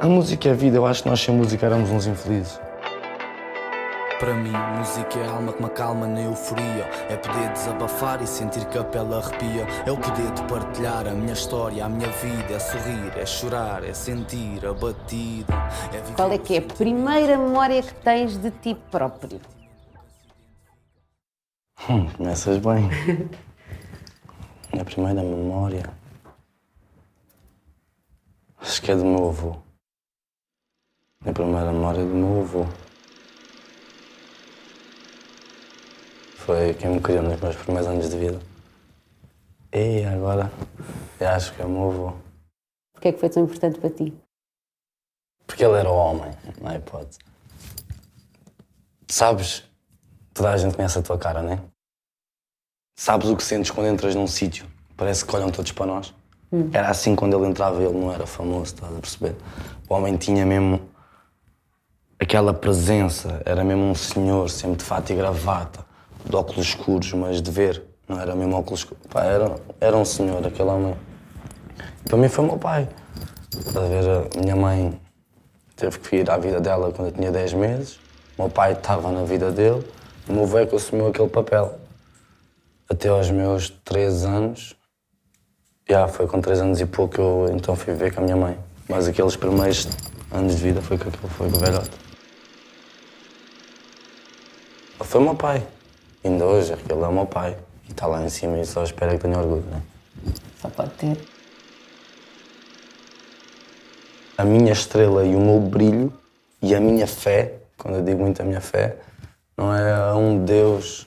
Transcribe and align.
A 0.00 0.06
música 0.06 0.48
é 0.48 0.52
a 0.52 0.54
vida, 0.54 0.76
eu 0.76 0.86
acho 0.86 1.02
que 1.02 1.08
nós 1.08 1.20
sem 1.20 1.34
música 1.34 1.64
éramos 1.66 1.90
uns 1.90 2.06
infelizes. 2.06 2.60
Para 4.18 4.34
mim, 4.34 4.52
música 4.78 5.18
é 5.18 5.26
a 5.26 5.32
alma 5.32 5.52
que 5.52 5.60
me 5.60 5.66
acalma 5.66 6.06
na 6.06 6.20
euforia. 6.22 6.84
É 7.10 7.16
poder 7.16 7.50
desabafar 7.52 8.22
e 8.22 8.26
sentir 8.26 8.64
que 8.66 8.78
a 8.78 8.84
pele 8.84 9.14
arrepia. 9.14 9.66
É 9.84 9.90
o 9.90 9.96
poder 9.98 10.30
de 10.30 10.42
partilhar 10.44 11.06
a 11.06 11.10
minha 11.10 11.32
história, 11.32 11.84
a 11.84 11.88
minha 11.88 12.08
vida. 12.08 12.54
É 12.54 12.58
sorrir, 12.58 13.18
é 13.18 13.26
chorar, 13.26 13.84
é 13.84 13.92
sentir 13.92 14.64
a 14.64 14.72
batida. 14.72 15.52
É 15.92 16.00
viver 16.00 16.14
Qual 16.16 16.32
é 16.32 16.38
que 16.38 16.54
é 16.54 16.58
a 16.58 16.62
primeira 16.62 17.36
memória 17.36 17.82
que 17.82 17.94
tens 17.94 18.36
de 18.36 18.50
ti 18.50 18.76
próprio? 18.90 19.40
Hum, 21.88 22.06
começas 22.16 22.58
bem. 22.58 22.88
Minha 24.72 24.84
primeira 24.84 25.22
memória. 25.22 26.03
Acho 28.66 28.80
que 28.80 28.90
é 28.90 28.96
do 28.96 29.04
meu 29.04 29.28
avô. 29.28 29.56
Minha 31.20 31.34
primeira 31.34 31.70
memória 31.70 32.00
é 32.00 32.04
do 32.04 32.14
meu 32.14 32.40
avô. 32.40 32.64
Foi 36.38 36.72
quem 36.72 36.92
me 36.92 37.00
criou 37.00 37.22
nos 37.22 37.38
meus 37.38 37.56
primeiros 37.56 37.86
anos 37.86 38.08
de 38.08 38.18
vida. 38.18 38.40
E 39.70 40.02
agora, 40.04 40.50
eu 41.20 41.28
acho 41.28 41.54
que 41.54 41.60
é 41.60 41.66
o 41.66 41.68
meu 41.68 41.90
avô. 41.90 42.08
O 42.96 43.00
que 43.02 43.08
é 43.08 43.12
que 43.12 43.20
foi 43.20 43.28
tão 43.28 43.44
importante 43.44 43.78
para 43.78 43.90
ti? 43.90 44.14
Porque 45.46 45.62
ele 45.62 45.78
era 45.78 45.90
o 45.90 45.94
homem, 45.94 46.32
não 46.58 46.70
é 46.70 46.78
hipótese. 46.78 47.18
Sabes, 49.10 49.62
toda 50.32 50.50
a 50.50 50.56
gente 50.56 50.74
conhece 50.74 50.98
a 50.98 51.02
tua 51.02 51.18
cara, 51.18 51.42
não 51.42 51.52
é? 51.52 51.60
Sabes 52.98 53.28
o 53.28 53.36
que 53.36 53.42
sentes 53.42 53.70
quando 53.70 53.88
entras 53.88 54.14
num 54.14 54.26
sítio? 54.26 54.66
Parece 54.96 55.22
que 55.22 55.36
olham 55.36 55.50
todos 55.50 55.70
para 55.70 55.84
nós. 55.84 56.14
Era 56.72 56.88
assim 56.88 57.14
quando 57.14 57.36
ele 57.36 57.46
entrava, 57.46 57.82
ele 57.82 57.92
não 57.92 58.12
era 58.12 58.26
famoso, 58.26 58.74
estás 58.74 58.92
a 58.96 59.00
perceber? 59.00 59.36
O 59.88 59.94
homem 59.94 60.16
tinha 60.16 60.44
mesmo 60.44 60.80
aquela 62.18 62.54
presença, 62.54 63.42
era 63.44 63.64
mesmo 63.64 63.84
um 63.84 63.94
senhor, 63.94 64.48
sempre 64.48 64.78
de 64.78 64.84
fato 64.84 65.12
e 65.12 65.16
gravata, 65.16 65.84
de 66.24 66.34
óculos 66.34 66.68
escuros, 66.68 67.12
mas 67.12 67.42
de 67.42 67.50
ver, 67.50 67.82
não 68.08 68.18
era 68.20 68.34
mesmo 68.34 68.56
óculos 68.56 68.80
escuros. 68.80 69.04
Pá, 69.08 69.24
era, 69.24 69.56
era 69.80 69.96
um 69.96 70.04
senhor, 70.04 70.46
aquele 70.46 70.68
homem. 70.68 70.96
E 72.04 72.08
para 72.08 72.18
mim 72.18 72.28
foi 72.28 72.44
meu 72.44 72.58
pai. 72.58 72.88
Estás 73.52 73.76
a 73.76 73.88
ver, 73.88 74.28
a 74.36 74.40
minha 74.40 74.56
mãe 74.56 75.00
teve 75.76 75.98
que 75.98 76.16
ir 76.16 76.30
à 76.30 76.36
vida 76.36 76.60
dela 76.60 76.92
quando 76.92 77.08
eu 77.08 77.12
tinha 77.12 77.30
10 77.30 77.54
meses, 77.54 77.96
o 78.36 78.42
meu 78.42 78.50
pai 78.50 78.72
estava 78.72 79.10
na 79.10 79.22
vida 79.24 79.50
dele, 79.50 79.84
o 80.28 80.32
meu 80.32 80.44
avô 80.44 80.58
é 80.58 80.62
assumiu 80.62 81.08
aquele 81.08 81.28
papel. 81.28 81.78
Até 82.88 83.08
aos 83.08 83.30
meus 83.30 83.70
13 83.70 84.26
anos, 84.26 84.76
já 85.88 86.08
foi 86.08 86.26
com 86.26 86.40
3 86.40 86.60
anos 86.60 86.80
e 86.80 86.86
pouco 86.86 87.14
que 87.14 87.20
eu 87.20 87.48
então 87.52 87.76
fui 87.76 87.94
ver 87.94 88.14
com 88.14 88.20
a 88.20 88.24
minha 88.24 88.36
mãe. 88.36 88.58
Mas 88.88 89.08
aqueles 89.08 89.36
primeiros 89.36 89.88
anos 90.30 90.56
de 90.56 90.62
vida 90.62 90.82
foi 90.82 90.98
com 90.98 91.08
aquele, 91.08 91.28
foi 91.28 91.50
com 91.50 91.56
o 91.56 91.60
velhote. 91.60 91.90
Ele 95.00 95.08
foi 95.08 95.20
o 95.20 95.24
meu 95.24 95.34
pai. 95.34 95.66
Ainda 96.24 96.44
hoje, 96.44 96.72
aquele 96.72 97.02
é 97.02 97.06
o 97.06 97.12
meu 97.12 97.26
pai. 97.26 97.56
E 97.88 97.90
está 97.90 98.06
lá 98.06 98.22
em 98.22 98.28
cima 98.28 98.58
e 98.58 98.66
só 98.66 98.82
espera 98.82 99.12
que 99.12 99.18
tenha 99.18 99.38
orgulho, 99.38 99.64
né? 99.70 99.82
Só 100.60 100.68
pode 100.68 100.90
ter. 100.92 101.34
a 104.36 104.44
minha 104.44 104.72
estrela 104.72 105.24
e 105.24 105.34
o 105.34 105.40
meu 105.40 105.60
brilho 105.60 106.12
e 106.60 106.74
a 106.74 106.80
minha 106.80 107.06
fé, 107.06 107.54
quando 107.78 107.96
eu 107.96 108.02
digo 108.02 108.20
muito 108.20 108.40
a 108.40 108.44
minha 108.44 108.60
fé, 108.60 108.96
não 109.56 109.74
é 109.74 109.92
a 109.92 110.14
um 110.14 110.44
Deus, 110.44 111.06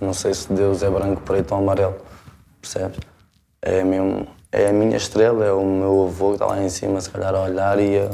não 0.00 0.12
sei 0.12 0.34
se 0.34 0.52
Deus 0.52 0.82
é 0.82 0.90
branco, 0.90 1.20
preto 1.22 1.52
ou 1.52 1.58
amarelo, 1.58 1.96
percebes? 2.60 3.09
É 3.62 3.84
mesmo, 3.84 4.26
é 4.50 4.68
a 4.68 4.72
minha 4.72 4.96
estrela, 4.96 5.44
é 5.44 5.52
o 5.52 5.64
meu 5.64 6.06
avô 6.06 6.28
que 6.28 6.34
está 6.34 6.46
lá 6.46 6.62
em 6.62 6.68
cima, 6.70 7.00
se 7.00 7.10
calhar 7.10 7.34
a 7.34 7.42
olhar 7.42 7.78
e 7.78 7.98
a, 7.98 8.10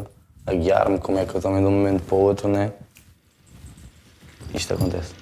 a 0.47 0.55
guiar-me 0.55 0.99
como 0.99 1.19
é 1.19 1.25
que 1.25 1.35
eu 1.35 1.41
também 1.41 1.61
de 1.61 1.67
um 1.67 1.71
momento 1.71 2.03
para 2.03 2.15
o 2.17 2.21
outro, 2.21 2.49
né? 2.49 2.73
Isto 4.53 4.75
acontece. 4.75 5.15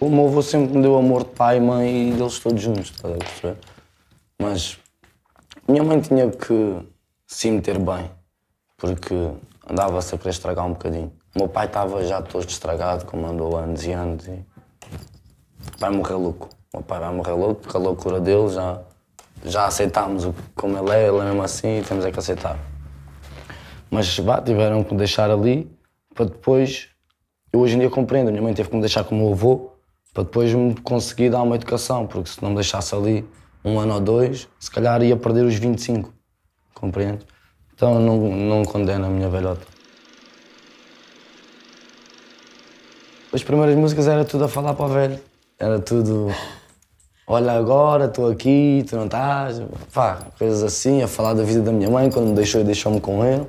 O 0.00 0.08
meu 0.08 0.26
avô 0.26 0.42
sempre 0.42 0.76
me 0.76 0.82
deu 0.82 0.96
amor 0.96 1.24
de 1.24 1.30
pai, 1.30 1.60
mãe 1.60 2.10
e 2.10 2.12
deles 2.12 2.38
todos 2.38 2.60
juntos, 2.60 2.90
estás 2.90 3.14
a 3.14 3.18
perceber? 3.18 3.56
Mas 4.38 4.78
minha 5.68 5.82
mãe 5.82 6.00
tinha 6.00 6.30
que 6.30 6.78
se 7.26 7.50
meter 7.50 7.78
bem, 7.78 8.10
porque 8.76 9.14
andava-se 9.68 10.14
a 10.14 10.18
querer 10.18 10.30
estragar 10.30 10.66
um 10.66 10.72
bocadinho. 10.72 11.12
O 11.34 11.38
meu 11.38 11.48
pai 11.48 11.66
estava 11.66 12.04
já 12.04 12.20
todo 12.20 12.48
estragado, 12.48 13.04
como 13.06 13.26
andou 13.26 13.56
anos 13.56 13.84
e 13.84 13.92
anos, 13.92 14.26
e 14.26 14.44
vai 15.78 15.90
morrer 15.90 16.14
louco. 16.14 16.48
O 16.72 16.78
meu 16.78 16.84
pai 16.86 17.00
vai 17.00 17.12
morrer 17.12 17.32
louco, 17.32 17.60
porque 17.60 17.76
a 17.76 17.80
loucura 17.80 18.18
dele 18.18 18.48
já, 18.48 18.80
já 19.44 19.66
aceitámos 19.66 20.26
como 20.54 20.78
ele 20.78 20.90
é, 20.90 21.06
ele 21.06 21.18
é 21.18 21.24
mesmo 21.24 21.42
assim 21.42 21.80
e 21.80 21.82
temos 21.82 22.02
é 22.02 22.10
que 22.10 22.18
aceitar. 22.18 22.58
Mas 23.90 24.18
vá, 24.18 24.40
tiveram 24.40 24.82
que 24.82 24.92
me 24.92 24.96
deixar 24.96 25.30
ali 25.30 25.70
para 26.14 26.24
depois. 26.24 26.88
Eu 27.52 27.60
hoje 27.60 27.76
em 27.76 27.80
dia 27.80 27.90
compreendo, 27.90 28.30
minha 28.30 28.40
mãe 28.40 28.54
teve 28.54 28.70
que 28.70 28.74
me 28.74 28.80
deixar 28.80 29.04
com 29.04 29.22
o 29.22 29.32
avô 29.32 29.72
para 30.14 30.22
depois 30.22 30.54
me 30.54 30.74
conseguir 30.76 31.28
dar 31.28 31.42
uma 31.42 31.56
educação, 31.56 32.06
porque 32.06 32.30
se 32.30 32.42
não 32.42 32.48
me 32.48 32.54
deixasse 32.54 32.94
ali 32.94 33.28
um 33.62 33.78
ano 33.78 33.92
ou 33.92 34.00
dois, 34.00 34.48
se 34.58 34.70
calhar 34.70 35.02
ia 35.02 35.14
perder 35.14 35.44
os 35.44 35.56
25. 35.56 36.10
Compreende? 36.74 37.26
Então 37.74 38.00
não, 38.00 38.16
não 38.16 38.64
condeno 38.64 39.04
a 39.04 39.10
minha 39.10 39.28
velhota. 39.28 39.66
As 43.30 43.42
primeiras 43.42 43.76
músicas 43.76 44.08
era 44.08 44.24
tudo 44.24 44.44
a 44.44 44.48
falar 44.48 44.72
para 44.72 44.86
o 44.86 44.88
velho. 44.88 45.20
Era 45.58 45.78
tudo. 45.78 46.28
Olha 47.26 47.52
agora, 47.52 48.06
estou 48.06 48.30
aqui, 48.30 48.84
tu 48.88 48.96
não 48.96 49.04
estás. 49.04 49.62
Pá, 49.92 50.26
coisas 50.38 50.62
assim, 50.62 51.02
a 51.02 51.08
falar 51.08 51.34
da 51.34 51.44
vida 51.44 51.62
da 51.62 51.72
minha 51.72 51.88
mãe, 51.88 52.10
quando 52.10 52.28
me 52.28 52.34
deixou 52.34 52.60
e 52.60 52.64
deixou-me 52.64 53.00
com 53.00 53.24
ele. 53.24 53.46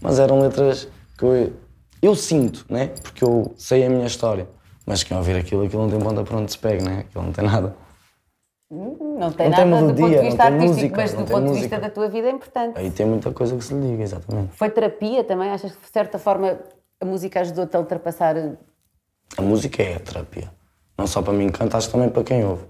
Mas 0.00 0.18
eram 0.18 0.40
letras 0.40 0.88
que 1.18 1.24
eu, 1.24 1.52
eu 2.00 2.14
sinto, 2.14 2.64
né? 2.68 2.90
Porque 3.02 3.24
eu 3.24 3.52
sei 3.56 3.84
a 3.84 3.90
minha 3.90 4.06
história. 4.06 4.48
Mas 4.86 5.02
quem 5.02 5.16
ouvir 5.16 5.36
aquilo, 5.36 5.64
aquilo 5.64 5.82
não 5.82 5.90
tem 5.90 5.98
ponta 6.00 6.22
para 6.22 6.36
onde 6.36 6.52
se 6.52 6.58
pega, 6.58 6.82
né? 6.82 7.00
Aquilo 7.00 7.24
não 7.24 7.32
tem 7.32 7.44
nada. 7.44 7.76
Não 8.70 8.94
tem 8.94 9.18
Não 9.18 9.32
tem 9.32 9.48
nada 9.50 9.64
do 9.64 9.70
ponto 9.70 9.94
melodia, 9.94 10.20
de 10.20 10.26
vista 10.26 10.44
artístico, 10.44 10.68
música, 10.68 10.96
mas 10.96 11.12
do 11.12 11.24
ponto 11.24 11.52
de 11.52 11.60
vista 11.60 11.78
da 11.78 11.90
tua 11.90 12.08
vida 12.08 12.28
é 12.28 12.30
importante. 12.30 12.78
Aí 12.78 12.90
tem 12.90 13.04
muita 13.04 13.32
coisa 13.32 13.56
que 13.56 13.64
se 13.64 13.74
lhe 13.74 13.90
diga, 13.90 14.04
exatamente. 14.04 14.56
Foi 14.56 14.70
terapia 14.70 15.24
também? 15.24 15.50
Achas 15.50 15.72
que 15.72 15.82
de 15.82 15.90
certa 15.92 16.18
forma 16.18 16.58
a 17.00 17.04
música 17.04 17.40
ajudou-te 17.40 17.76
a 17.76 17.80
ultrapassar? 17.80 18.36
A 19.36 19.42
música 19.42 19.82
é 19.82 19.96
a 19.96 20.00
terapia. 20.00 20.50
Não 20.96 21.06
só 21.06 21.20
para 21.20 21.32
mim 21.32 21.48
que 21.48 21.58
canta, 21.58 21.76
acho 21.76 21.88
que 21.88 21.92
também 21.92 22.08
para 22.08 22.22
quem 22.22 22.44
ouve. 22.44 22.62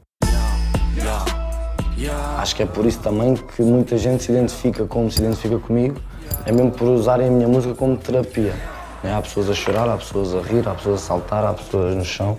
Acho 2.39 2.57
que 2.57 2.63
é 2.63 2.67
por 2.67 2.87
isso 2.87 2.99
também 3.01 3.35
que 3.37 3.63
muita 3.63 3.99
gente 3.99 4.23
se 4.25 4.33
identifica 4.33 4.87
como 4.87 5.11
se 5.11 5.21
identifica 5.21 5.59
comigo, 5.59 6.01
é 6.47 6.53
mesmo 6.53 6.71
por 6.71 6.89
usarem 6.89 7.29
a 7.29 7.31
minha 7.31 7.49
música 7.49 7.75
como 7.75 7.97
terapia. 7.97 8.55
né? 9.03 9.15
Há 9.15 9.21
pessoas 9.21 9.51
a 9.51 9.55
chorar, 9.55 9.89
há 9.89 9.97
pessoas 9.97 10.35
a 10.35 10.41
rir, 10.41 10.67
há 10.67 10.75
pessoas 10.75 11.03
a 11.03 11.07
saltar, 11.07 11.45
há 11.45 11.53
pessoas 11.53 11.95
no 11.95 12.05
chão. 12.05 12.39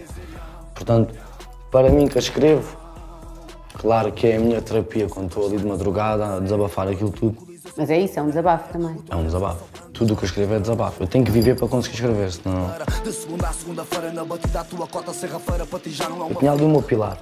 Portanto, 0.73 1.13
para 1.71 1.89
mim 1.89 2.07
que 2.07 2.17
a 2.17 2.21
escrevo, 2.21 2.75
claro 3.77 4.11
que 4.11 4.27
é 4.27 4.37
a 4.37 4.39
minha 4.39 4.61
terapia 4.61 5.07
quando 5.07 5.27
estou 5.27 5.45
ali 5.45 5.57
de 5.57 5.65
madrugada 5.65 6.37
a 6.37 6.39
desabafar 6.39 6.87
aquilo 6.87 7.11
tudo. 7.11 7.37
Mas 7.77 7.89
é 7.89 7.99
isso, 7.99 8.19
é 8.19 8.21
um 8.21 8.27
desabafo 8.27 8.73
também. 8.73 8.97
É 9.09 9.15
um 9.15 9.23
desabafo. 9.23 9.63
Tudo 9.93 10.13
o 10.13 10.17
que 10.17 10.23
eu 10.23 10.27
escrevo 10.27 10.55
é 10.55 10.59
desabafo. 10.59 11.03
Eu 11.03 11.07
tenho 11.07 11.23
que 11.23 11.31
viver 11.31 11.55
para 11.55 11.67
conseguir 11.67 11.95
escrever, 11.95 12.31
senão. 12.31 12.71
De 13.03 13.13
segunda 13.13 13.47
a 13.47 13.53
segunda-feira, 13.53 14.11
na 14.11 14.25
batida, 14.25 14.61
a 14.61 14.63
tua 14.63 14.87
cota 14.87 15.13
serra-feira, 15.13 15.65
para 15.65 15.79
ti 15.79 15.91
já 15.91 16.09
não 16.09 16.21
é 16.21 16.23
uma. 16.25 16.35
Tinha 16.35 16.51
ali 16.51 16.63
o 16.63 16.69
meu 16.69 16.81
pilar. 16.81 17.17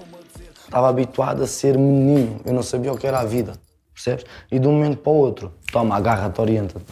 Estava 0.70 0.88
habituado 0.88 1.42
a 1.42 1.48
ser 1.48 1.76
menino. 1.80 2.40
Eu 2.46 2.54
não 2.54 2.62
sabia 2.62 2.94
o 2.94 2.98
que 2.98 3.08
era 3.08 3.20
a 3.20 3.26
vida. 3.26 3.54
Percebes? 3.92 4.24
E 4.52 4.60
de 4.60 4.68
um 4.68 4.74
momento 4.74 5.00
para 5.00 5.12
o 5.12 5.16
outro, 5.16 5.52
toma, 5.72 5.96
agarra-te, 5.96 6.40
orienta-te. 6.40 6.86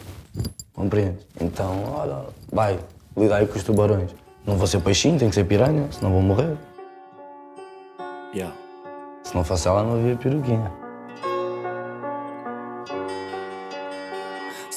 Compreendes? 0.72 1.24
Então, 1.40 1.84
olha, 1.96 2.24
vai, 2.52 2.76
lida 3.16 3.36
aí 3.36 3.46
com 3.46 3.56
os 3.56 3.62
tubarões. 3.62 4.10
Não 4.44 4.56
vou 4.56 4.66
ser 4.66 4.80
peixinho, 4.80 5.16
tenho 5.16 5.30
que 5.30 5.36
ser 5.36 5.44
piranha, 5.44 5.86
senão 5.92 6.10
vou 6.10 6.20
morrer. 6.20 6.56
Yeah. 8.34 8.52
Se 9.22 9.32
não 9.36 9.44
fosse 9.44 9.68
ela, 9.68 9.84
não 9.84 9.94
havia 9.94 10.16
peruquinha. 10.16 10.87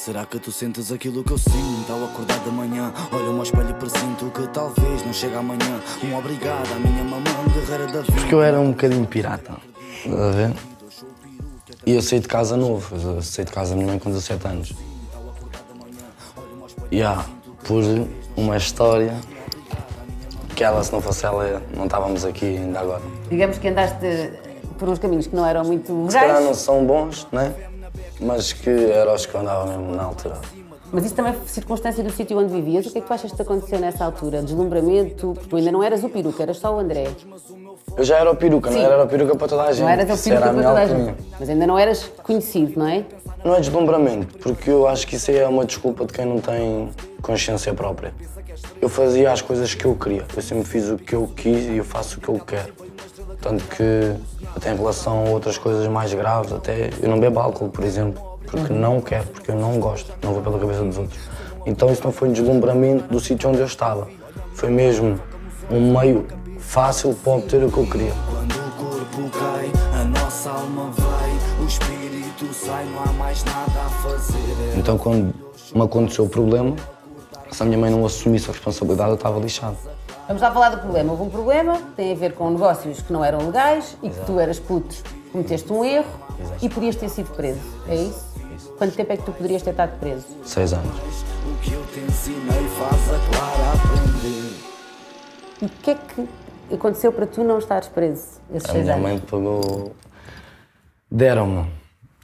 Será 0.04 0.26
que 0.26 0.36
tu 0.40 0.50
sentes 0.50 0.90
aquilo 0.90 1.22
que 1.22 1.30
eu 1.30 1.38
sinto 1.38 1.92
ao 1.92 2.06
acordar 2.06 2.40
de 2.40 2.50
manhã? 2.50 2.92
Olho-me 3.12 3.36
ao 3.36 3.44
espelho 3.44 3.70
e 3.70 3.74
presinto 3.74 4.32
que 4.34 4.48
talvez 4.48 5.06
não 5.06 5.12
chegue 5.12 5.36
amanhã. 5.36 5.80
Um 6.02 6.18
obrigado 6.18 6.72
à 6.72 6.78
minha 6.80 7.04
mamã, 7.04 7.22
guerreira 7.54 7.86
da 7.86 8.00
vida. 8.00 8.12
Porque 8.12 8.34
eu 8.34 8.42
era 8.42 8.58
um 8.58 8.72
bocadinho 8.72 9.06
pirata. 9.06 9.52
Estás 10.04 10.20
a 10.20 10.30
ver? 10.32 10.52
E 11.86 11.94
eu 11.94 12.02
saí 12.02 12.18
de 12.18 12.26
casa 12.26 12.56
novo. 12.56 12.96
Eu 12.96 13.22
saí 13.22 13.44
de 13.44 13.52
casa 13.52 13.70
da 13.70 13.76
minha 13.76 13.86
mãe 13.86 13.98
com 14.00 14.10
17 14.10 14.44
anos. 14.44 14.72
E 16.90 17.00
há, 17.00 17.24
por 17.62 17.84
uma 18.36 18.56
história 18.56 19.14
que 20.56 20.64
ela, 20.64 20.82
se 20.82 20.92
não 20.92 21.00
fosse 21.00 21.24
ela, 21.24 21.62
não 21.76 21.84
estávamos 21.84 22.24
aqui 22.24 22.56
ainda 22.56 22.80
agora. 22.80 23.02
Digamos 23.30 23.56
que 23.56 23.68
andaste 23.68 24.32
por 24.80 24.88
uns 24.88 24.98
caminhos 24.98 25.28
que 25.28 25.36
não 25.36 25.46
eram 25.46 25.64
muito 25.64 26.06
Se 26.08 26.16
calhar 26.16 26.34
não 26.34 26.40
legais, 26.40 26.56
são 26.56 26.84
bons, 26.84 27.28
né? 27.30 27.54
Mas 28.22 28.52
que 28.52 28.70
eram 28.70 29.14
os 29.14 29.26
que 29.26 29.34
eu 29.34 29.40
andava 29.40 29.66
mesmo 29.66 29.94
na 29.94 30.04
altura. 30.04 30.38
mas 30.92 31.04
isso 31.04 31.14
também 31.14 31.32
foi 31.32 31.48
circunstância 31.48 32.02
do 32.04 32.10
sítio 32.12 32.38
onde 32.38 32.52
vivias. 32.52 32.86
O 32.86 32.90
que 32.90 32.98
é 32.98 33.00
que 33.00 33.06
tu 33.06 33.12
achas 33.12 33.30
que 33.30 33.36
te 33.36 33.42
aconteceu 33.42 33.78
nessa 33.78 34.04
altura? 34.04 34.42
Deslumbramento? 34.42 35.32
Porque 35.34 35.48
tu 35.48 35.56
ainda 35.56 35.72
não 35.72 35.82
eras 35.82 36.04
o 36.04 36.08
peruca, 36.08 36.42
eras 36.42 36.58
só 36.58 36.74
o 36.74 36.78
André. 36.78 37.08
Eu 37.96 38.04
já 38.04 38.18
era 38.18 38.30
o 38.30 38.36
peruca, 38.36 38.70
não 38.70 38.78
Sim. 38.78 38.84
era 38.84 39.04
o 39.04 39.08
peruca 39.08 39.36
para 39.36 39.48
toda 39.48 39.62
a 39.64 39.72
gente. 39.72 39.82
Não 39.82 39.88
eras 39.88 40.20
o 40.20 40.22
peruca 40.22 40.44
era 40.44 40.54
para 40.54 40.62
toda 40.62 40.80
a 40.80 40.86
gente. 40.86 41.14
Mas 41.38 41.48
ainda 41.50 41.66
não 41.66 41.78
eras 41.78 42.04
conhecido, 42.22 42.78
não 42.78 42.86
é? 42.86 43.04
Não 43.44 43.54
é 43.56 43.60
deslumbramento, 43.60 44.38
porque 44.38 44.70
eu 44.70 44.86
acho 44.86 45.06
que 45.06 45.16
isso 45.16 45.30
aí 45.30 45.38
é 45.38 45.48
uma 45.48 45.64
desculpa 45.64 46.04
de 46.06 46.12
quem 46.12 46.24
não 46.24 46.40
tem 46.40 46.90
consciência 47.20 47.74
própria. 47.74 48.14
Eu 48.80 48.88
fazia 48.88 49.32
as 49.32 49.42
coisas 49.42 49.74
que 49.74 49.84
eu 49.84 49.94
queria, 49.96 50.24
eu 50.34 50.42
sempre 50.42 50.64
fiz 50.64 50.88
o 50.88 50.96
que 50.96 51.14
eu 51.14 51.26
quis 51.26 51.66
e 51.66 51.78
eu 51.78 51.84
faço 51.84 52.18
o 52.18 52.20
que 52.20 52.28
eu 52.28 52.38
quero. 52.38 52.72
Tanto 53.42 53.64
que, 53.64 54.14
até 54.56 54.72
em 54.72 54.76
relação 54.76 55.26
a 55.26 55.30
outras 55.30 55.58
coisas 55.58 55.86
mais 55.88 56.14
graves, 56.14 56.52
até 56.52 56.90
eu 57.02 57.08
não 57.08 57.18
bebo 57.18 57.40
álcool, 57.40 57.68
por 57.68 57.84
exemplo, 57.84 58.22
porque 58.46 58.72
não 58.72 59.00
quero, 59.00 59.26
porque 59.26 59.50
eu 59.50 59.56
não 59.56 59.80
gosto, 59.80 60.12
não 60.22 60.32
vou 60.32 60.42
pela 60.42 60.60
cabeça 60.60 60.84
dos 60.84 60.96
outros. 60.96 61.20
Então 61.66 61.90
isso 61.90 62.02
não 62.04 62.12
foi 62.12 62.28
um 62.28 62.32
deslumbramento 62.32 63.12
do 63.12 63.18
sítio 63.18 63.50
onde 63.50 63.58
eu 63.58 63.66
estava, 63.66 64.06
foi 64.54 64.70
mesmo 64.70 65.18
um 65.68 65.98
meio 65.98 66.24
fácil 66.58 67.14
para 67.14 67.32
obter 67.32 67.64
o 67.64 67.70
que 67.70 67.78
eu 67.78 67.86
queria. 67.86 68.12
Quando 68.30 68.52
o 68.52 68.70
corpo 68.70 69.38
cai, 69.38 69.72
a 70.00 70.04
nossa 70.04 70.50
alma 70.50 70.90
vai, 70.96 71.30
o 71.60 71.66
espírito 71.66 72.54
sai, 72.54 72.84
não 72.86 73.02
há 73.02 73.12
mais 73.14 73.44
nada 73.44 73.80
a 73.86 73.90
fazer. 73.90 74.78
Então, 74.78 74.96
quando 74.96 75.34
me 75.74 75.82
aconteceu 75.82 76.26
o 76.26 76.28
problema, 76.28 76.76
se 77.50 77.62
a 77.62 77.66
minha 77.66 77.78
mãe 77.78 77.90
não 77.90 78.06
assumisse 78.06 78.48
a 78.48 78.52
responsabilidade, 78.52 79.10
eu 79.10 79.16
estava 79.16 79.38
lixado. 79.40 79.76
Vamos 80.26 80.40
lá 80.40 80.50
falar 80.52 80.70
do 80.70 80.78
problema. 80.78 81.12
Houve 81.12 81.24
um 81.24 81.30
problema, 81.30 81.80
tem 81.96 82.12
a 82.12 82.14
ver 82.14 82.32
com 82.34 82.50
negócios 82.50 83.02
que 83.02 83.12
não 83.12 83.24
eram 83.24 83.46
legais 83.46 83.96
e 84.02 84.08
que 84.08 84.20
tu 84.24 84.38
eras 84.38 84.58
puto, 84.58 84.94
cometeste 85.30 85.72
um 85.72 85.84
erro 85.84 86.06
e 86.60 86.68
podias 86.68 86.96
ter 86.96 87.08
sido 87.08 87.30
preso. 87.34 87.60
É 87.88 87.96
isso? 87.96 88.32
Quanto 88.78 88.94
tempo 88.94 89.12
é 89.12 89.16
que 89.16 89.24
tu 89.24 89.32
poderias 89.32 89.62
ter 89.62 89.70
estado 89.70 89.98
preso? 89.98 90.26
Seis 90.44 90.72
anos. 90.72 90.90
O 91.46 91.58
que 91.60 91.72
eu 91.72 91.82
te 91.86 92.00
ensinei 92.00 92.68
faz 92.78 93.14
a 93.14 93.18
Clara 93.30 93.72
aprender. 93.74 94.52
E 95.60 95.66
o 95.66 95.68
que 95.68 95.90
é 95.90 95.94
que 95.94 96.28
aconteceu 96.74 97.12
para 97.12 97.26
tu 97.26 97.44
não 97.44 97.58
estares 97.58 97.88
preso 97.88 98.40
esses 98.54 98.68
A 98.68 98.72
seis 98.72 98.84
minha 98.84 98.94
anos? 98.96 99.06
mãe 99.08 99.18
pagou. 99.18 99.92
Deram-me 101.10 101.66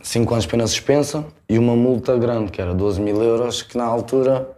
5 0.03 0.33
anos 0.33 0.45
de 0.45 0.51
pena 0.51 0.67
suspensa 0.67 1.25
e 1.49 1.59
uma 1.59 1.77
multa 1.77 2.17
grande, 2.17 2.51
que 2.51 2.61
era 2.63 2.73
12 2.73 3.01
mil 3.01 3.23
euros, 3.23 3.61
que 3.63 3.77
na 3.77 3.85
altura, 3.85 4.49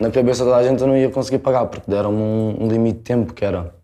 na 0.00 0.10
cabeça 0.10 0.46
da 0.46 0.62
gente, 0.62 0.80
eu 0.80 0.88
não 0.88 0.96
ia 0.96 1.10
conseguir 1.10 1.40
pagar, 1.40 1.66
porque 1.66 1.88
deram-me 1.88 2.22
um, 2.22 2.64
um 2.64 2.68
limite 2.68 2.98
de 2.98 3.04
tempo 3.04 3.34
que 3.34 3.44
era. 3.44 3.74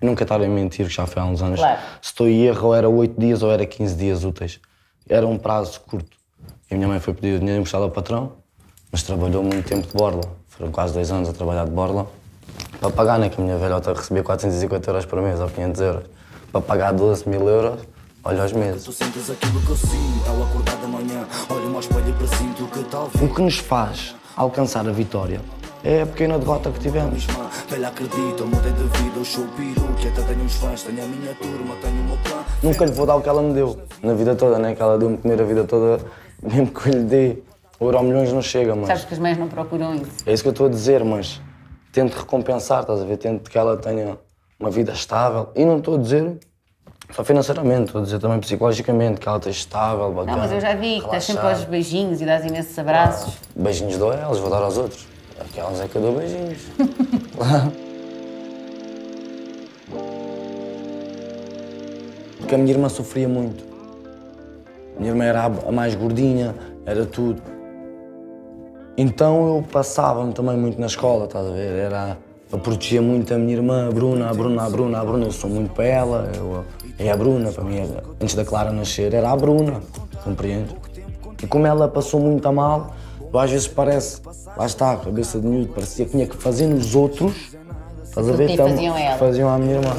Nunca 0.00 0.24
estar 0.24 0.40
a 0.40 0.48
mentir, 0.48 0.86
que 0.86 0.92
já 0.92 1.06
foi 1.06 1.22
há 1.22 1.26
uns 1.26 1.42
anos. 1.42 1.60
Claro. 1.60 1.78
Se 2.00 2.08
estou 2.08 2.26
em 2.26 2.44
erro, 2.44 2.68
ou 2.68 2.74
era 2.74 2.88
8 2.88 3.20
dias 3.20 3.42
ou 3.42 3.52
era 3.52 3.64
15 3.64 3.94
dias 3.94 4.24
úteis. 4.24 4.58
Era 5.08 5.26
um 5.26 5.36
prazo 5.36 5.80
curto. 5.82 6.16
E 6.70 6.74
a 6.74 6.76
minha 6.76 6.88
mãe 6.88 6.98
foi 6.98 7.12
pedir 7.12 7.36
o 7.36 7.38
dinheiro 7.38 7.60
emprestado 7.60 7.84
ao 7.84 7.90
patrão, 7.90 8.32
mas 8.90 9.02
trabalhou 9.02 9.42
muito 9.42 9.68
tempo 9.68 9.86
de 9.86 9.92
borla. 9.92 10.22
Foram 10.48 10.72
quase 10.72 10.94
dois 10.94 11.10
anos 11.10 11.28
a 11.28 11.32
trabalhar 11.32 11.66
de 11.66 11.70
borla. 11.70 12.06
Para 12.80 12.90
pagar, 12.90 13.18
né? 13.18 13.28
Que 13.28 13.40
a 13.40 13.44
minha 13.44 13.58
velhota 13.58 13.92
recebia 13.92 14.22
450 14.22 14.90
euros 14.90 15.04
por 15.04 15.20
mês 15.20 15.38
ou 15.40 15.48
500 15.48 15.80
euros. 15.82 16.04
Para 16.52 16.60
pagar 16.62 16.92
12 16.92 17.28
mil 17.28 17.48
euros, 17.48 17.80
olha 18.24 18.44
os 18.44 18.52
meses. 18.52 18.84
Tu 18.84 18.92
sentes 18.92 19.30
aquilo 19.30 19.60
que 19.60 19.70
eu 19.70 19.76
sinto 19.76 20.28
ao 20.28 20.42
acordar 20.42 20.76
da 20.76 20.88
manhã. 20.88 21.26
Olho-me 21.50 21.74
ao 21.74 21.80
espelho 21.80 22.08
e 22.08 22.12
presinto 22.12 22.66
que 22.68 22.84
talvez. 22.84 23.30
O 23.30 23.34
que 23.34 23.42
nos 23.42 23.58
faz 23.58 24.14
alcançar 24.36 24.86
a 24.86 24.92
vitória 24.92 25.40
é 25.86 26.02
a 26.02 26.06
pequena 26.06 26.36
derrota 26.36 26.70
que 26.72 26.80
tivemos. 26.80 27.26
Mesma 27.26 27.48
velha 27.68 27.88
acredita, 27.88 28.42
eu 28.42 28.46
mudei 28.48 28.72
de 28.72 28.82
vida, 28.82 29.18
eu 29.18 29.24
sou 29.24 29.44
até 29.44 30.22
tenho 30.22 30.44
uns 30.44 30.54
fãs, 30.54 30.82
tenho 30.82 31.04
a 31.04 31.06
minha 31.06 31.34
turma, 31.34 31.76
tenho 31.80 32.00
o 32.00 32.04
meu 32.04 32.18
clã. 32.24 32.44
Nunca 32.60 32.84
lhe 32.84 32.90
vou 32.90 33.06
dar 33.06 33.14
o 33.14 33.22
que 33.22 33.28
ela 33.28 33.40
me 33.40 33.54
deu 33.54 33.78
na 34.02 34.14
vida 34.14 34.34
toda, 34.34 34.58
né? 34.58 34.74
Que 34.74 34.82
ela 34.82 34.98
deu-me 34.98 35.16
comer 35.16 35.40
a 35.40 35.44
vida 35.44 35.64
toda, 35.64 36.04
mesmo 36.42 36.66
que 36.66 36.88
eu 36.88 36.92
lhe 36.92 37.04
dê. 37.04 37.38
O 37.78 37.84
euro 37.84 38.02
milhões 38.02 38.32
não 38.32 38.42
chega, 38.42 38.74
mas. 38.74 38.88
Sabes 38.88 39.04
que 39.04 39.14
as 39.14 39.20
mães 39.20 39.38
não 39.38 39.46
procuram 39.46 39.94
isso. 39.94 40.10
É 40.26 40.32
isso 40.32 40.42
que 40.42 40.48
eu 40.48 40.52
estou 40.52 40.66
a 40.66 40.70
dizer, 40.70 41.04
mas 41.04 41.40
tento 41.92 42.14
recompensar, 42.14 42.80
estás 42.80 43.00
a 43.00 43.04
ver? 43.04 43.18
Tento 43.18 43.48
que 43.48 43.56
ela 43.56 43.76
tenha 43.76 44.18
uma 44.58 44.70
vida 44.70 44.92
estável. 44.92 45.50
E 45.54 45.64
não 45.64 45.78
estou 45.78 45.94
a 45.94 45.98
dizer 45.98 46.38
só 47.12 47.22
financeiramente, 47.22 47.86
estou 47.86 48.00
a 48.00 48.04
dizer 48.04 48.18
também 48.18 48.40
psicologicamente, 48.40 49.20
que 49.20 49.28
ela 49.28 49.38
esteja 49.38 49.58
estável, 49.58 50.10
bacana. 50.12 50.32
Não, 50.32 50.38
mas 50.38 50.52
eu 50.52 50.60
já 50.60 50.74
vi 50.74 50.98
que 50.98 51.04
estás 51.04 51.24
sempre 51.24 51.46
aos 51.46 51.64
beijinhos 51.64 52.20
e 52.20 52.24
dás 52.24 52.44
imensos 52.44 52.76
abraços. 52.78 53.34
Beijinhos 53.54 53.98
dou 53.98 54.10
a 54.10 54.16
elas, 54.16 54.38
vou 54.38 54.50
dar 54.50 54.62
aos 54.62 54.76
outros. 54.76 55.15
Aquelas 55.40 55.80
é 55.80 55.88
que 55.88 55.96
eu 55.96 56.02
dou 56.02 56.16
beijinhos. 56.16 56.58
Porque 62.38 62.54
a 62.54 62.58
minha 62.58 62.70
irmã 62.72 62.88
sofria 62.88 63.28
muito. 63.28 63.64
A 64.96 65.00
minha 65.00 65.12
irmã 65.12 65.24
era 65.24 65.44
a 65.44 65.72
mais 65.72 65.94
gordinha, 65.94 66.54
era 66.84 67.04
tudo. 67.04 67.40
Então 68.96 69.56
eu 69.56 69.64
passava-me 69.70 70.32
também 70.32 70.56
muito 70.56 70.80
na 70.80 70.86
escola, 70.86 71.26
estás 71.26 71.46
a 71.46 71.50
ver? 71.50 71.72
Era, 71.72 72.16
eu 72.50 72.58
protegia 72.58 73.02
muito 73.02 73.34
a 73.34 73.38
minha 73.38 73.52
irmã, 73.56 73.88
a 73.88 73.90
Bruna, 73.92 74.30
a 74.30 74.32
Bruna, 74.32 74.62
a 74.64 74.70
Bruna, 74.70 75.00
a 75.00 75.04
Bruna. 75.04 75.24
Eu 75.26 75.32
sou 75.32 75.50
muito 75.50 75.72
para 75.74 75.84
ela, 75.84 76.32
eu, 76.34 76.64
é 76.98 77.10
a 77.10 77.16
Bruna, 77.16 77.52
para 77.52 77.62
mim, 77.64 77.76
era- 77.78 78.02
antes 78.20 78.34
da 78.34 78.44
Clara 78.44 78.72
nascer, 78.72 79.12
era 79.12 79.30
a 79.30 79.36
Bruna, 79.36 79.82
compreendes? 80.24 80.74
E 81.42 81.46
como 81.46 81.66
ela 81.66 81.86
passou 81.88 82.18
muito 82.20 82.46
a 82.48 82.52
mal, 82.52 82.94
eu 83.32 83.38
às 83.38 83.50
vezes 83.50 83.68
parece, 83.68 84.20
lá 84.56 84.66
está, 84.66 84.92
a 84.92 84.96
cabeça 84.96 85.38
de 85.40 85.46
miúdo, 85.46 85.72
parecia 85.72 86.04
que 86.04 86.10
tinha 86.12 86.26
que 86.26 86.36
fazer 86.36 86.66
nos 86.66 86.94
outros, 86.94 87.34
estás 88.04 88.28
a 88.28 88.32
ver? 88.32 88.48
que 88.50 88.56
Tam- 88.56 88.68
faziam 88.70 88.96
ela. 88.96 89.18
faziam 89.18 89.48
à 89.48 89.58
minha 89.58 89.74
irmã. 89.76 89.92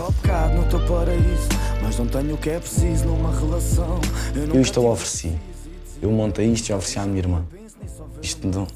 É 4.35 4.55
Eu 4.57 4.61
isto 4.61 4.79
eu 4.79 4.87
ofereci. 4.87 5.35
Eu 6.01 6.11
montei 6.11 6.47
isto 6.47 6.69
e 6.69 6.73
ofereci 6.73 6.99
à 6.99 7.05
minha 7.05 7.19
irmã. 7.19 7.45
Isto 8.21 8.47
não. 8.47 8.67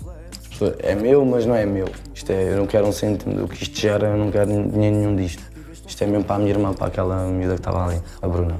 É 0.79 0.93
meu, 0.93 1.25
mas 1.25 1.45
não 1.45 1.55
é 1.55 1.65
meu. 1.65 1.87
Isto 2.13 2.31
é, 2.31 2.53
eu 2.53 2.57
não 2.57 2.67
quero 2.67 2.87
um 2.87 2.91
cêntimo 2.91 3.33
do 3.35 3.47
que 3.47 3.63
isto 3.63 3.79
gera, 3.79 4.09
eu 4.09 4.17
não 4.17 4.29
quero 4.31 4.47
dinheiro 4.47 4.95
nenhum 4.95 5.15
disto. 5.15 5.41
Isto 5.87 6.03
é 6.03 6.07
mesmo 6.07 6.23
para 6.23 6.35
a 6.35 6.39
minha 6.39 6.51
irmã, 6.51 6.73
para 6.73 6.87
aquela 6.87 7.25
miúda 7.27 7.55
que 7.55 7.59
estava 7.59 7.85
ali, 7.87 8.01
a 8.21 8.27
Bruna. 8.27 8.57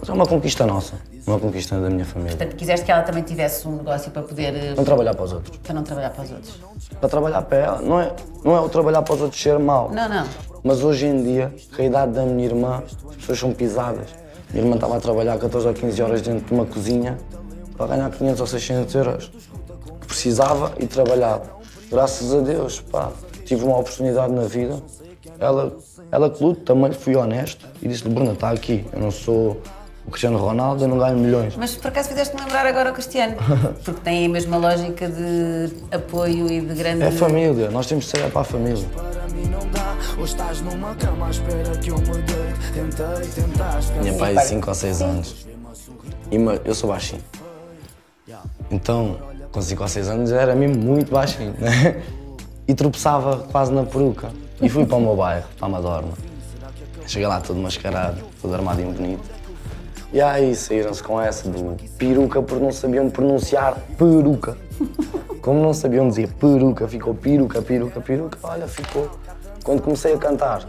Mas 0.00 0.08
é 0.08 0.12
uma 0.12 0.26
conquista 0.26 0.64
nossa, 0.64 0.94
uma 1.28 1.38
conquista 1.38 1.78
da 1.80 1.88
minha 1.90 2.04
família. 2.04 2.36
Portanto, 2.36 2.56
quiseste 2.56 2.84
que 2.84 2.92
ela 2.92 3.02
também 3.02 3.22
tivesse 3.22 3.66
um 3.68 3.76
negócio 3.76 4.10
para 4.10 4.22
poder. 4.22 4.54
eh, 4.54 4.74
Não 4.76 4.84
trabalhar 4.84 5.14
para 5.14 5.24
os 5.24 5.32
outros. 5.32 5.56
para 5.58 5.74
não 5.74 5.82
trabalhar 5.82 6.10
para 6.10 6.24
os 6.24 6.30
outros. 6.32 6.60
Para 7.00 7.08
trabalhar 7.08 7.42
para 7.42 7.58
ela, 7.58 7.82
não 7.82 8.00
é, 8.00 8.12
não 8.44 8.56
é 8.56 8.60
o 8.60 8.68
trabalhar 8.68 9.02
para 9.02 9.14
os 9.14 9.20
outros 9.20 9.40
ser 9.40 9.58
mau. 9.58 9.90
Não, 9.92 10.08
não. 10.08 10.26
Mas 10.64 10.82
hoje 10.82 11.06
em 11.06 11.22
dia, 11.22 11.54
com 11.74 11.82
a 11.82 11.84
idade 11.84 12.12
da 12.12 12.24
minha 12.24 12.46
irmã, 12.46 12.82
as 13.10 13.16
pessoas 13.16 13.38
são 13.38 13.52
pisadas. 13.52 14.08
Minha 14.52 14.64
irmã 14.64 14.74
estava 14.76 14.96
a 14.96 15.00
trabalhar 15.00 15.38
14 15.38 15.68
ou 15.68 15.74
15 15.74 16.02
horas 16.02 16.22
dentro 16.22 16.44
de 16.46 16.52
uma 16.52 16.64
cozinha 16.66 17.18
para 17.76 17.86
ganhar 17.88 18.10
500 18.10 18.40
ou 18.40 18.46
600 18.46 18.94
euros. 18.94 19.30
Precisava 20.06 20.72
e 20.78 20.86
trabalhava. 20.86 21.44
Graças 21.90 22.34
a 22.34 22.40
Deus, 22.40 22.80
pá, 22.80 23.10
tive 23.44 23.64
uma 23.64 23.78
oportunidade 23.78 24.32
na 24.32 24.42
vida. 24.42 24.82
Ela, 25.38 25.76
ela 26.10 26.28
que 26.30 26.42
luta, 26.42 26.60
também 26.74 26.92
fui 26.92 27.14
honesto 27.14 27.66
e 27.82 27.88
disse-lhe, 27.88 28.12
Bruna, 28.12 28.32
está 28.32 28.50
aqui, 28.50 28.84
eu 28.92 28.98
não 28.98 29.10
sou 29.10 29.60
o 30.08 30.10
Cristiano 30.10 30.38
Ronaldo, 30.38 30.84
eu 30.84 30.88
não 30.88 30.96
ganho 30.96 31.18
milhões. 31.18 31.54
Mas 31.54 31.76
por 31.76 31.88
acaso 31.88 32.08
fizeste-me 32.08 32.40
lembrar 32.40 32.64
agora 32.64 32.90
o 32.90 32.94
Cristiano? 32.94 33.36
Porque 33.84 34.00
tem 34.00 34.24
a 34.24 34.28
mesma 34.30 34.56
lógica 34.56 35.06
de 35.06 35.70
apoio 35.92 36.50
e 36.50 36.62
de 36.62 36.74
grande. 36.74 37.02
É 37.02 37.10
família, 37.10 37.70
nós 37.70 37.86
temos 37.86 38.06
de 38.06 38.12
ser 38.12 38.30
para 38.30 38.40
a 38.40 38.44
família. 38.44 38.86
Tinha 44.00 44.14
pai 44.14 44.34
de 44.34 44.44
5 44.46 44.68
ou 44.68 44.74
6 44.74 45.02
anos. 45.02 45.46
E 46.32 46.36
eu 46.64 46.74
sou 46.74 46.88
baixinho. 46.88 47.22
Então, 48.70 49.18
com 49.52 49.60
5 49.60 49.82
ou 49.82 49.88
6 49.88 50.08
anos, 50.08 50.32
era 50.32 50.54
mesmo 50.54 50.82
muito 50.82 51.12
baixinho, 51.12 51.54
né? 51.58 52.02
E 52.66 52.72
tropeçava 52.72 53.46
quase 53.52 53.72
na 53.72 53.84
peruca. 53.84 54.30
E 54.60 54.70
fui 54.70 54.86
para 54.86 54.96
o 54.96 55.00
meu 55.00 55.16
bairro, 55.16 55.46
para 55.58 55.66
a 55.66 55.70
Madorna. 55.70 56.12
Cheguei 57.06 57.28
lá 57.28 57.40
todo 57.40 57.58
mascarado, 57.60 58.22
todo 58.40 58.54
armadinho 58.54 58.92
bonito. 58.92 59.37
E 60.10 60.20
aí 60.22 60.54
saíram-se 60.54 61.02
com 61.02 61.20
essa 61.20 61.48
do 61.50 61.76
peruca 61.98 62.40
porque 62.40 62.64
não 62.64 62.72
sabiam 62.72 63.10
pronunciar 63.10 63.76
peruca. 63.98 64.56
Como 65.42 65.62
não 65.62 65.74
sabiam 65.74 66.08
dizer 66.08 66.28
peruca, 66.34 66.88
ficou 66.88 67.14
peruca, 67.14 67.60
peruca, 67.60 68.00
peruca, 68.00 68.38
olha, 68.42 68.66
ficou. 68.66 69.10
Quando 69.62 69.82
comecei 69.82 70.14
a 70.14 70.18
cantar, 70.18 70.66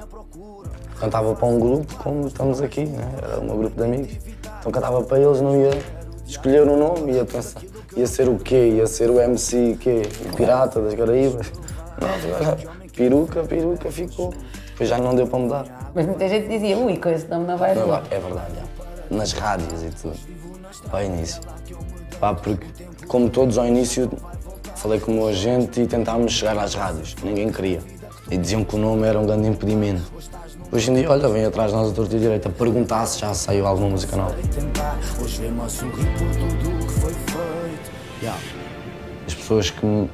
cantava 1.00 1.34
para 1.34 1.48
um 1.48 1.58
grupo, 1.58 1.96
como 1.96 2.28
estamos 2.28 2.62
aqui, 2.62 2.86
né? 2.86 3.10
era 3.22 3.40
um 3.40 3.48
grupo 3.48 3.78
de 3.78 3.84
amigos. 3.84 4.18
Então 4.60 4.72
cantava 4.72 5.02
para 5.04 5.20
eles, 5.20 5.40
não 5.40 5.56
ia 5.56 5.72
escolher 6.28 6.68
um 6.68 6.78
nome, 6.78 7.14
ia 7.14 7.24
pensar, 7.24 7.62
ia 7.96 8.08
ser 8.08 8.28
o 8.28 8.38
quê? 8.38 8.72
Ia 8.76 8.88
ser 8.88 9.10
o 9.10 9.22
MC 9.22 9.78
quê? 9.80 10.02
O 10.32 10.36
Pirata 10.36 10.82
das 10.82 10.96
Caraíbas? 10.96 11.52
Não, 12.00 12.10
agora, 12.10 12.58
peruca, 12.94 13.44
peruca, 13.44 13.90
ficou. 13.90 14.34
Depois 14.72 14.90
já 14.90 14.98
não 14.98 15.16
deu 15.16 15.28
para 15.28 15.40
mudar. 15.40 15.92
Mas 15.96 16.06
muita 16.06 16.28
gente 16.28 16.48
dizia, 16.48 16.78
ui, 16.78 16.98
com 16.98 17.10
esse 17.10 17.28
nome 17.28 17.48
não 17.48 17.58
vai 17.58 17.74
rolar. 17.74 18.04
é 18.12 18.20
verdade, 18.20 18.56
já. 18.56 18.79
Nas 19.10 19.34
rádios 19.34 19.84
e 19.84 19.90
tudo, 19.90 20.18
ao 20.92 21.04
início. 21.04 21.42
Pá, 22.20 22.34
porque, 22.34 22.66
como 23.08 23.30
todos 23.30 23.58
ao 23.58 23.66
início, 23.66 24.10
falei 24.76 25.00
com 25.00 25.12
o 25.12 25.16
meu 25.16 25.28
agente 25.28 25.82
e 25.82 25.88
tentámos 25.88 26.34
chegar 26.34 26.58
às 26.58 26.74
rádios. 26.74 27.16
Ninguém 27.24 27.52
queria. 27.52 27.82
E 28.30 28.38
diziam 28.38 28.64
que 28.64 28.76
o 28.76 28.78
nome 28.78 29.08
era 29.08 29.20
um 29.20 29.26
grande 29.26 29.48
impedimento. 29.48 30.04
Hoje 30.72 30.92
em 30.92 30.96
dia, 30.96 31.10
olha, 31.10 31.28
vem 31.30 31.46
atrás 31.46 31.72
de 31.72 31.78
nós 31.78 31.90
a 31.92 31.94
torta 31.94 32.16
e 32.16 32.20
direita 32.20 32.50
perguntar 32.50 33.06
se 33.08 33.20
já 33.20 33.34
saiu 33.34 33.66
alguma 33.66 33.90
música 33.90 34.16
nova. 34.16 34.36
As 39.26 39.34
pessoas 39.34 39.70
que 39.72 39.86
me, 39.86 40.10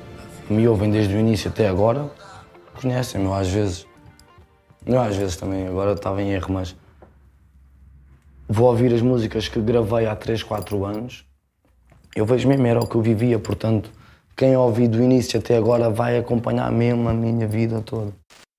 me 0.50 0.68
ouvem 0.68 0.90
desde 0.90 1.14
o 1.14 1.20
início 1.20 1.50
até 1.50 1.68
agora 1.68 2.10
conhecem-me. 2.82 3.32
Às 3.34 3.50
vezes, 3.50 3.86
Eu 4.86 5.02
às 5.02 5.16
vezes 5.16 5.36
também, 5.36 5.68
agora 5.68 5.94
estava 5.94 6.22
em 6.22 6.32
erro, 6.32 6.54
mas 6.54 6.76
vou 8.48 8.68
ouvir 8.70 8.94
as 8.94 9.02
músicas 9.02 9.48
que 9.48 9.60
gravei 9.60 10.06
há 10.06 10.16
3, 10.16 10.44
4 10.44 10.86
anos, 10.86 11.26
eu 12.16 12.26
vejo 12.26 12.48
mesmo, 12.48 12.66
era 12.66 12.80
o 12.80 12.88
que 12.88 12.96
eu 12.96 13.02
vivia, 13.02 13.38
portanto, 13.38 13.90
quem 14.38 14.56
ouvi 14.56 14.88
do 14.88 15.02
início 15.02 15.40
até 15.40 15.58
agora 15.58 15.90
vai 15.90 16.18
acompanhar 16.18 16.72
mesmo 16.72 17.08
a 17.10 17.14
minha 17.14 17.48
vida 17.48 17.82
toda. 17.82 18.12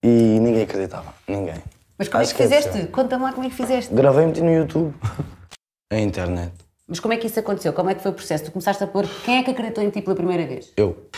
E 0.05 0.39
ninguém 0.41 0.63
acreditava, 0.63 1.15
ninguém. 1.27 1.63
Mas 1.99 2.09
como 2.09 2.23
Acho 2.23 2.33
é 2.33 2.37
que 2.37 2.43
fizeste? 2.43 2.69
aconteceu. 2.69 2.93
Conta-me 2.93 3.23
lá 3.25 3.33
como 3.33 3.47
é 3.47 3.51
que 3.51 3.57
fizeste. 3.57 3.95
Gravei 3.95 4.25
e 4.25 4.27
meti 4.27 4.43
no 4.43 4.53
YouTube. 4.53 4.95
A 5.93 5.99
internet. 5.99 6.53
Mas 6.89 7.01
como 7.01 7.15
é 7.15 7.17
que 7.17 7.27
isso 7.27 7.41
aconteceu? 7.41 7.73
Como 7.73 7.89
é 7.91 7.95
que 7.95 8.03
foi 8.03 8.11
o 8.11 8.15
processo? 8.15 8.45
Tu 8.45 8.53
começaste 8.53 8.83
a 8.85 8.87
pôr. 8.87 9.07
Quem 9.25 9.39
é 9.39 9.43
que 9.43 9.51
acreditou 9.51 9.83
em 9.83 9.91
ti 9.91 10.03
pela 10.03 10.15
primeira 10.15 10.47
vez? 10.47 10.73
Eu. 10.77 11.09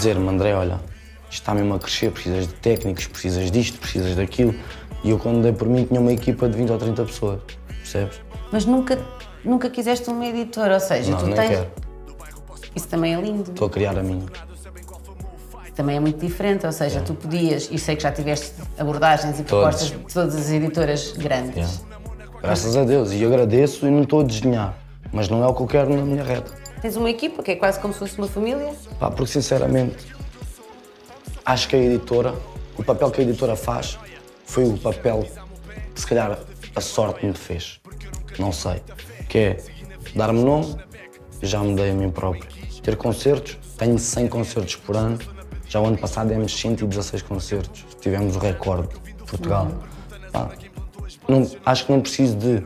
Dizer-me, 0.00 0.28
André, 0.28 0.54
olha, 0.54 0.80
isto 1.30 1.42
está 1.42 1.54
mesmo 1.54 1.74
a 1.74 1.78
crescer, 1.78 2.10
precisas 2.10 2.48
de 2.48 2.54
técnicos, 2.54 3.06
precisas 3.06 3.50
disto, 3.50 3.78
precisas 3.78 4.16
daquilo. 4.16 4.54
E 5.04 5.10
eu, 5.10 5.18
quando 5.18 5.42
dei 5.42 5.52
por 5.52 5.68
mim, 5.68 5.84
tinha 5.84 6.00
uma 6.00 6.12
equipa 6.12 6.48
de 6.48 6.56
20 6.56 6.72
ou 6.72 6.78
30 6.78 7.04
pessoas, 7.04 7.40
percebes? 7.66 8.20
Mas 8.50 8.64
nunca, 8.64 8.98
nunca 9.44 9.68
quiseste 9.70 10.08
uma 10.10 10.26
editora, 10.26 10.74
ou 10.74 10.80
seja, 10.80 11.10
Não, 11.10 11.18
tu 11.18 11.26
nem 11.26 11.34
tens. 11.34 11.48
quero. 11.50 11.70
Isso 12.74 12.88
também 12.88 13.14
é 13.14 13.20
lindo. 13.20 13.50
Estou 13.50 13.66
a 13.66 13.70
criar 13.70 13.98
a 13.98 14.02
minha. 14.02 14.26
Também 15.74 15.96
é 15.96 16.00
muito 16.00 16.18
diferente, 16.18 16.66
ou 16.66 16.72
seja, 16.72 17.00
tu 17.00 17.14
podias, 17.14 17.68
e 17.70 17.78
sei 17.78 17.96
que 17.96 18.02
já 18.02 18.12
tiveste 18.12 18.52
abordagens 18.78 19.38
e 19.38 19.42
propostas 19.42 19.88
de 19.88 19.96
todas 20.12 20.34
as 20.34 20.50
editoras 20.50 21.12
grandes. 21.12 21.56
Yeah. 21.56 21.72
Graças 22.42 22.76
a 22.76 22.84
Deus. 22.84 23.12
E 23.12 23.24
agradeço 23.24 23.86
e 23.86 23.90
não 23.90 24.02
estou 24.02 24.20
a 24.20 24.24
desdenhar. 24.24 24.76
Mas 25.12 25.28
não 25.28 25.42
é 25.42 25.46
o 25.46 25.54
que 25.54 25.62
eu 25.62 25.66
quero 25.66 25.94
na 25.94 26.02
minha 26.02 26.22
reta. 26.22 26.59
Tens 26.80 26.96
uma 26.96 27.10
equipa 27.10 27.42
que 27.42 27.50
é 27.52 27.56
quase 27.56 27.78
como 27.78 27.92
se 27.92 27.98
fosse 28.00 28.16
uma 28.18 28.26
família. 28.28 28.74
Pá, 28.98 29.10
porque 29.10 29.30
sinceramente, 29.32 30.06
acho 31.44 31.68
que 31.68 31.76
a 31.76 31.78
editora, 31.78 32.34
o 32.78 32.82
papel 32.82 33.10
que 33.10 33.20
a 33.20 33.24
editora 33.24 33.54
faz, 33.56 33.98
foi 34.46 34.64
o 34.64 34.78
papel 34.78 35.26
que 35.94 36.00
se 36.00 36.06
calhar 36.06 36.38
a 36.74 36.80
sorte 36.80 37.24
me 37.26 37.34
fez. 37.34 37.80
Não 38.38 38.52
sei. 38.52 38.82
Que 39.28 39.38
é 39.38 39.56
dar-me 40.14 40.42
nome, 40.42 40.74
já 41.42 41.60
me 41.60 41.74
dei 41.74 41.90
a 41.90 41.94
mim 41.94 42.10
próprio. 42.10 42.44
Ter 42.82 42.96
concertos, 42.96 43.58
tenho 43.76 43.98
100 43.98 44.28
concertos 44.28 44.76
por 44.76 44.96
ano. 44.96 45.18
Já 45.68 45.80
o 45.80 45.86
ano 45.86 45.98
passado 45.98 46.28
demos 46.28 46.58
116 46.58 47.22
concertos. 47.22 47.84
Tivemos 48.00 48.34
o 48.36 48.38
recorde 48.38 48.88
de 48.88 49.24
Portugal. 49.24 49.68
Pá, 50.32 50.48
não- 51.28 51.48
acho 51.64 51.86
que 51.86 51.92
não 51.92 52.00
preciso 52.00 52.36
de. 52.36 52.64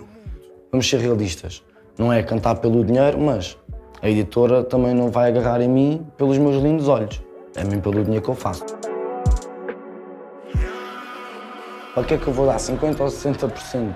Vamos 0.70 0.88
ser 0.88 1.00
realistas. 1.00 1.62
Não 1.98 2.12
é 2.12 2.22
cantar 2.22 2.56
pelo 2.56 2.84
dinheiro, 2.84 3.18
mas 3.20 3.56
a 4.04 4.10
editora 4.10 4.62
também 4.62 4.92
não 4.92 5.10
vai 5.10 5.30
agarrar 5.30 5.62
em 5.62 5.68
mim 5.68 6.06
pelos 6.18 6.36
meus 6.36 6.62
lindos 6.62 6.88
olhos. 6.88 7.22
É 7.56 7.64
mesmo 7.64 7.80
pelo 7.80 8.04
dinheiro 8.04 8.22
que 8.22 8.30
eu 8.30 8.34
faço. 8.34 8.62
Para 11.94 12.04
que 12.04 12.12
é 12.12 12.18
que 12.18 12.26
eu 12.26 12.32
vou 12.34 12.44
dar 12.44 12.56
50% 12.56 13.00
ou 13.00 13.06
60% 13.06 13.94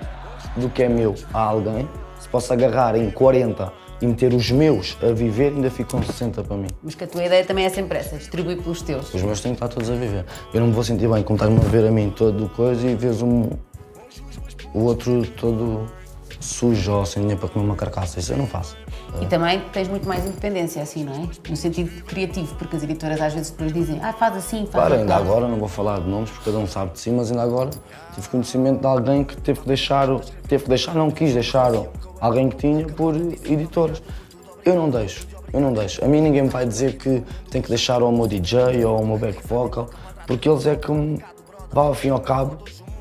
do 0.55 0.67
que 0.67 0.81
é 0.81 0.89
meu 0.89 1.13
a 1.31 1.41
alguém? 1.41 1.87
Se 2.19 2.27
posso 2.27 2.51
agarrar 2.51 2.95
em 2.95 3.11
40% 3.11 3.71
e 4.01 4.07
meter 4.07 4.33
os 4.33 4.49
meus 4.49 4.97
a 5.03 5.13
viver, 5.13 5.53
ainda 5.53 5.69
fico 5.69 5.91
com 5.91 6.01
60% 6.01 6.43
para 6.43 6.57
mim. 6.57 6.69
Mas 6.81 6.95
que 6.95 7.03
a 7.03 7.07
tua 7.07 7.23
ideia 7.25 7.45
também 7.45 7.65
é 7.65 7.69
sempre 7.69 7.99
essa, 7.99 8.17
distribuir 8.17 8.59
pelos 8.63 8.81
teus. 8.81 9.13
Os 9.13 9.21
meus 9.21 9.41
têm 9.41 9.51
que 9.51 9.57
estar 9.57 9.67
todos 9.67 9.91
a 9.91 9.93
viver. 9.93 10.25
Eu 10.51 10.61
não 10.61 10.67
me 10.67 10.73
vou 10.73 10.83
sentir 10.83 11.07
bem 11.07 11.21
como 11.21 11.35
estás-me 11.35 11.59
a 11.59 11.69
ver 11.69 11.85
a 11.85 11.91
mim 11.91 12.09
todo 12.09 12.49
coisa 12.49 12.87
e 12.87 12.95
vês 12.95 13.21
um, 13.21 13.47
o 14.73 14.85
outro 14.85 15.23
todo 15.39 15.85
sujo 16.39 16.93
ou 16.93 17.05
sem 17.05 17.21
dinheiro 17.21 17.39
para 17.39 17.49
comer 17.49 17.65
uma 17.65 17.75
carcaça. 17.75 18.19
Isso 18.19 18.33
eu 18.33 18.37
não 18.37 18.47
faço. 18.47 18.75
E 19.21 19.25
também 19.25 19.59
tens 19.73 19.87
muito 19.87 20.07
mais 20.07 20.25
independência, 20.25 20.81
assim, 20.81 21.03
não 21.03 21.13
é? 21.13 21.27
No 21.49 21.55
sentido 21.55 22.03
criativo, 22.03 22.53
porque 22.55 22.75
as 22.75 22.83
editoras 22.83 23.19
às 23.19 23.33
vezes 23.33 23.49
depois 23.51 23.73
dizem, 23.73 23.99
ah, 24.03 24.13
faz 24.13 24.37
assim, 24.37 24.59
faz 24.67 24.71
Claro, 24.71 24.93
ainda 24.95 25.15
aquilo." 25.15 25.29
agora, 25.31 25.47
não 25.47 25.57
vou 25.57 25.67
falar 25.67 25.99
de 25.99 26.07
nomes 26.07 26.29
porque 26.29 26.45
cada 26.51 26.57
um 26.63 26.67
sabe 26.67 26.93
de 26.93 26.99
si, 26.99 27.09
mas 27.11 27.29
ainda 27.31 27.43
agora 27.43 27.69
tive 28.13 28.29
conhecimento 28.29 28.79
de 28.81 28.85
alguém 28.87 29.23
que 29.23 29.35
teve 29.37 29.59
que 29.61 29.67
deixar, 29.67 30.09
o- 30.09 30.19
teve 30.47 30.63
que 30.63 30.69
deixar, 30.69 30.93
não 30.95 31.09
quis 31.11 31.33
deixar 31.33 31.71
alguém 32.21 32.49
que 32.49 32.55
tinha 32.57 32.85
por 32.85 33.15
editoras. 33.15 34.01
Eu 34.63 34.75
não 34.75 34.89
deixo, 34.89 35.27
eu 35.51 35.59
não 35.59 35.73
deixo. 35.73 36.03
A 36.03 36.07
mim 36.07 36.21
ninguém 36.21 36.43
me 36.43 36.49
vai 36.49 36.65
dizer 36.65 36.95
que 36.97 37.23
tem 37.49 37.61
que 37.61 37.69
deixar 37.69 38.01
ao 38.01 38.11
meu 38.11 38.27
DJ 38.27 38.85
ou 38.85 38.97
ao 38.97 39.05
meu 39.05 39.17
back 39.17 39.45
vocal, 39.47 39.89
porque 40.27 40.47
eles 40.47 40.65
é 40.67 40.75
que 40.75 40.91
vá 41.71 41.81
ao 41.81 41.93
fim 41.93 42.09
e 42.09 42.11
ao 42.11 42.19
cabo, 42.19 42.57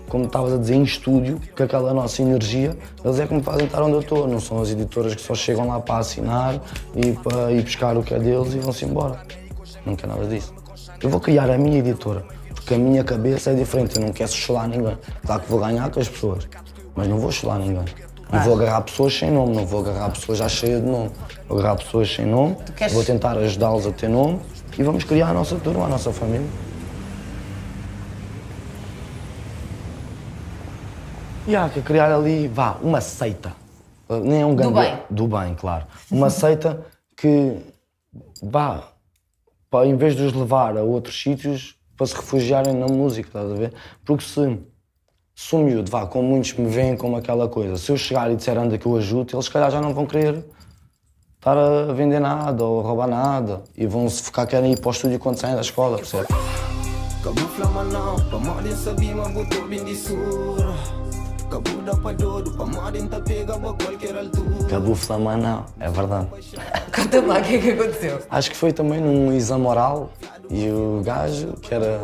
como 0.09 0.25
estavas 0.25 0.53
a 0.55 0.57
dizer, 0.57 0.75
em 0.75 0.83
estúdio, 0.83 1.41
com 1.57 1.63
aquela 1.63 1.93
nossa 1.95 2.23
energia, 2.23 2.77
eles 3.05 3.21
é 3.21 3.27
que 3.27 3.35
me 3.35 3.43
fazem 3.43 3.67
estar 3.67 3.83
onde 3.83 3.93
eu 3.95 4.01
estou. 4.01 4.27
Não 4.27 4.41
são 4.41 4.61
as 4.61 4.71
editoras 4.71 5.15
que 5.15 5.21
só 5.21 5.35
chegam 5.35 5.69
lá 5.69 5.79
para 5.81 5.99
assinar 5.99 6.61
e 6.95 7.13
para 7.13 7.53
ir 7.53 7.63
buscar 7.63 7.97
o 7.97 8.03
que 8.03 8.15
é 8.15 8.19
deles 8.19 8.55
e 8.55 8.59
vão-se 8.59 8.85
embora. 8.85 9.21
Não 9.87 9.95
quero 9.95 10.13
nada 10.13 10.27
disso. 10.27 10.53
Eu 11.03 11.09
vou 11.11 11.21
criar 11.21 11.49
a 11.51 11.57
minha 11.59 11.79
editora, 11.79 12.25
porque 12.55 12.75
a 12.75 12.79
minha 12.79 13.05
cabeça 13.05 13.51
é 13.51 13.55
diferente. 13.55 13.97
Eu 13.97 14.03
não 14.07 14.13
quero 14.13 14.31
chular 14.33 14.67
ninguém. 14.69 14.97
Claro 15.25 15.43
que 15.43 15.51
vou 15.51 15.61
ganhar 15.61 15.91
com 15.91 16.01
as 16.01 16.09
pessoas, 16.09 16.49
mas 16.97 17.07
não 17.09 17.19
vou 17.19 17.31
chular 17.31 17.59
ninguém. 17.59 17.85
E 18.31 18.37
vou 18.45 18.55
agarrar 18.61 18.83
pessoas 18.83 19.17
sem 19.19 19.31
nome, 19.31 19.57
não 19.57 19.65
vou 19.65 19.81
agarrar 19.81 20.11
pessoas 20.11 20.37
já 20.39 20.49
cheias 20.49 20.83
de 20.83 20.87
nome. 20.87 21.11
Vou 21.49 21.59
agarrar 21.59 21.77
pessoas 21.77 22.15
sem 22.15 22.27
nome, 22.27 22.57
queres- 22.77 22.93
vou 22.93 23.03
tentar 23.03 23.39
ajudá-los 23.39 23.87
a 23.87 23.91
ter 23.93 24.09
nome 24.09 24.39
e 24.79 24.83
vamos 24.83 25.05
criar 25.05 25.29
a 25.31 25.33
nossa 25.33 25.57
turma, 25.57 25.87
a 25.87 25.89
nossa 25.89 26.13
família. 26.13 26.47
E 31.49 31.57
há 31.57 31.67
que 31.67 31.81
criar 31.81 32.13
ali, 32.13 32.47
vá, 32.47 32.77
uma 32.83 33.01
seita. 33.01 33.55
Uh, 34.07 34.17
Nem 34.17 34.43
é 34.43 34.47
um 34.47 34.55
gangue. 34.55 34.75
bem. 34.75 34.99
Do 35.09 35.27
bem, 35.27 35.55
claro. 35.55 35.87
Uma 36.11 36.29
seita 36.29 36.85
que, 37.17 37.57
vá, 38.43 38.83
para, 39.71 39.87
em 39.87 39.97
vez 39.97 40.15
de 40.15 40.25
os 40.25 40.35
levar 40.35 40.77
a 40.77 40.83
outros 40.83 41.19
sítios, 41.19 41.75
para 41.97 42.07
se 42.07 42.15
refugiarem 42.15 42.75
na 42.75 42.87
música, 42.87 43.29
estás 43.31 43.51
a 43.51 43.55
ver? 43.55 43.73
Porque 44.05 44.25
se, 44.25 44.59
se 45.35 45.57
o 45.57 45.61
miúdo, 45.61 45.91
vá, 45.91 46.07
como 46.07 46.29
muitos 46.29 46.53
me 46.53 46.69
veem 46.69 46.95
como 46.99 47.17
aquela 47.17 47.49
coisa, 47.49 47.79
se 47.79 47.91
eu 47.91 47.97
chegar 47.97 48.31
e 48.31 48.37
disser 48.37 48.59
anda 48.59 48.77
que 48.77 48.85
eu 48.85 48.95
ajudo, 48.99 49.35
eles 49.35 49.47
se 49.47 49.51
calhar 49.51 49.71
já 49.71 49.81
não 49.81 49.95
vão 49.95 50.05
querer 50.05 50.45
estar 51.39 51.57
a 51.57 51.95
vender 51.95 52.21
nada 52.21 52.63
ou 52.63 52.83
roubar 52.83 53.09
nada 53.09 53.63
e 53.75 53.87
vão 53.87 54.07
se 54.11 54.23
focar, 54.23 54.47
querem 54.47 54.73
ir 54.73 54.81
para 54.81 54.89
o 54.89 54.93
estúdio 54.93 55.19
quando 55.19 55.39
saem 55.39 55.55
da 55.55 55.63
escola, 55.63 55.97
percebe? 55.97 56.27
Camufla 61.49 61.49
não, 61.49 61.49
pamadin 61.49 61.49
sabi 61.49 61.49
mabuto 61.49 61.49
bindi 61.49 61.49
sur. 61.49 61.51
Kabuda 61.51 61.97
pa 61.97 62.13
dodo, 62.13 62.51
pamadin 62.53 63.09
ta 63.09 63.21
pega 63.21 63.55
a 63.55 63.59
qualquer 63.59 64.17
altura. 64.17 65.37
Não, 65.37 65.65
é 65.81 65.91
verdade. 65.91 66.27
Conta-me 66.95 67.27
lá 67.27 67.39
o 67.39 67.43
que 67.43 67.55
é 67.55 67.59
que 67.59 67.71
aconteceu. 67.71 68.21
Acho 68.31 68.51
que 68.51 68.57
foi 68.57 68.73
também 68.73 69.01
num 69.01 69.33
exame 69.33 69.67
oral 69.67 70.11
e 70.51 70.69
o 70.71 71.03
gajo, 71.05 71.55
que 71.61 71.75
era 71.75 72.01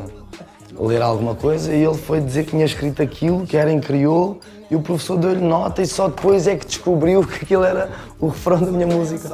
ler 0.78 1.02
alguma 1.02 1.34
coisa, 1.34 1.74
e 1.74 1.84
ele 1.84 1.96
foi 1.96 2.20
dizer 2.20 2.44
que 2.44 2.50
tinha 2.50 2.64
escrito 2.64 3.02
aquilo, 3.02 3.46
que 3.46 3.56
era 3.56 3.70
em 3.70 3.80
crioulo, 3.80 4.40
e 4.70 4.76
o 4.76 4.80
professor 4.80 5.16
deu-lhe 5.16 5.40
nota 5.40 5.82
e 5.82 5.86
só 5.86 6.08
depois 6.08 6.46
é 6.46 6.56
que 6.56 6.66
descobriu 6.66 7.24
que 7.24 7.44
aquilo 7.44 7.64
era 7.64 7.90
o 8.18 8.28
refrão 8.28 8.60
da 8.60 8.72
minha 8.72 8.86
música. 8.86 9.28
É. 9.28 9.32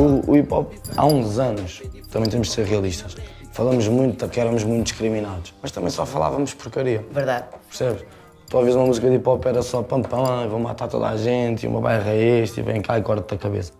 O, 0.00 0.30
o 0.30 0.36
hip 0.36 0.52
hop, 0.52 0.72
há 0.96 1.06
uns 1.06 1.38
anos, 1.38 1.82
também 2.10 2.28
temos 2.28 2.48
de 2.48 2.54
ser 2.54 2.66
realistas, 2.66 3.16
falamos 3.58 3.88
muito 3.88 4.28
que 4.28 4.38
éramos 4.38 4.62
muito 4.62 4.84
discriminados, 4.84 5.52
mas 5.60 5.72
também 5.72 5.90
só 5.90 6.06
falávamos 6.06 6.54
porcaria. 6.54 7.04
Verdade. 7.10 7.46
Percebes? 7.66 8.04
Tu 8.48 8.56
ouvis 8.56 8.76
uma 8.76 8.86
música 8.86 9.10
de 9.10 9.16
hip 9.16 9.28
hop 9.28 9.44
era 9.46 9.62
só 9.62 9.82
pam 9.82 10.00
pam, 10.00 10.46
vou 10.48 10.60
matar 10.60 10.86
toda 10.86 11.08
a 11.08 11.16
gente, 11.16 11.64
e 11.64 11.66
o 11.66 11.72
meu 11.72 11.80
bairro 11.80 12.08
é 12.08 12.16
este, 12.40 12.60
e 12.60 12.62
vem 12.62 12.80
cá 12.80 12.96
e 13.00 13.02
corta-te 13.02 13.34
a 13.34 13.36
cabeça. 13.36 13.72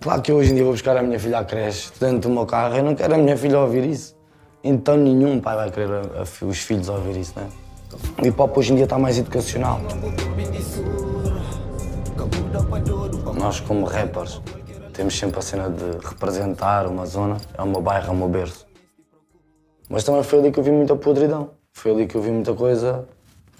Claro 0.00 0.22
que 0.22 0.30
eu 0.30 0.36
hoje 0.36 0.52
em 0.52 0.54
dia 0.54 0.62
vou 0.62 0.72
buscar 0.72 0.96
a 0.96 1.02
minha 1.02 1.18
filha 1.18 1.40
à 1.40 1.44
creche 1.44 1.90
dentro 1.98 2.20
do 2.20 2.30
meu 2.30 2.46
carro, 2.46 2.76
eu 2.76 2.84
não 2.84 2.94
quero 2.94 3.16
a 3.16 3.18
minha 3.18 3.36
filha 3.36 3.58
ouvir 3.58 3.84
isso. 3.84 4.16
Então 4.62 4.96
nenhum 4.96 5.40
pai 5.40 5.56
vai 5.56 5.68
querer 5.72 5.90
a- 5.90 6.20
a- 6.22 6.44
os 6.46 6.58
filhos 6.60 6.88
ouvir 6.88 7.16
isso, 7.16 7.32
né? 7.34 7.48
O 8.22 8.24
hip 8.24 8.40
hop 8.40 8.56
hoje 8.56 8.72
em 8.72 8.76
dia 8.76 8.84
está 8.84 8.96
mais 8.96 9.18
educacional. 9.18 9.80
Nós 13.36 13.58
como 13.58 13.86
rappers 13.86 14.40
temos 14.92 15.18
sempre 15.18 15.38
a 15.38 15.42
cena 15.42 15.70
de 15.70 16.06
representar 16.06 16.86
uma 16.86 17.06
zona, 17.06 17.38
é 17.56 17.62
o 17.62 17.66
meu 17.66 17.80
bairro, 17.80 18.08
é 18.08 18.10
o 18.10 18.16
meu 18.16 18.28
berço. 18.28 18.66
Mas 19.88 20.04
também 20.04 20.22
foi 20.22 20.38
ali 20.38 20.52
que 20.52 20.58
eu 20.58 20.64
vi 20.64 20.70
muita 20.70 20.94
podridão. 20.94 21.50
Foi 21.72 21.90
ali 21.90 22.06
que 22.06 22.14
eu 22.14 22.22
vi 22.22 22.30
muita 22.30 22.54
coisa 22.54 23.06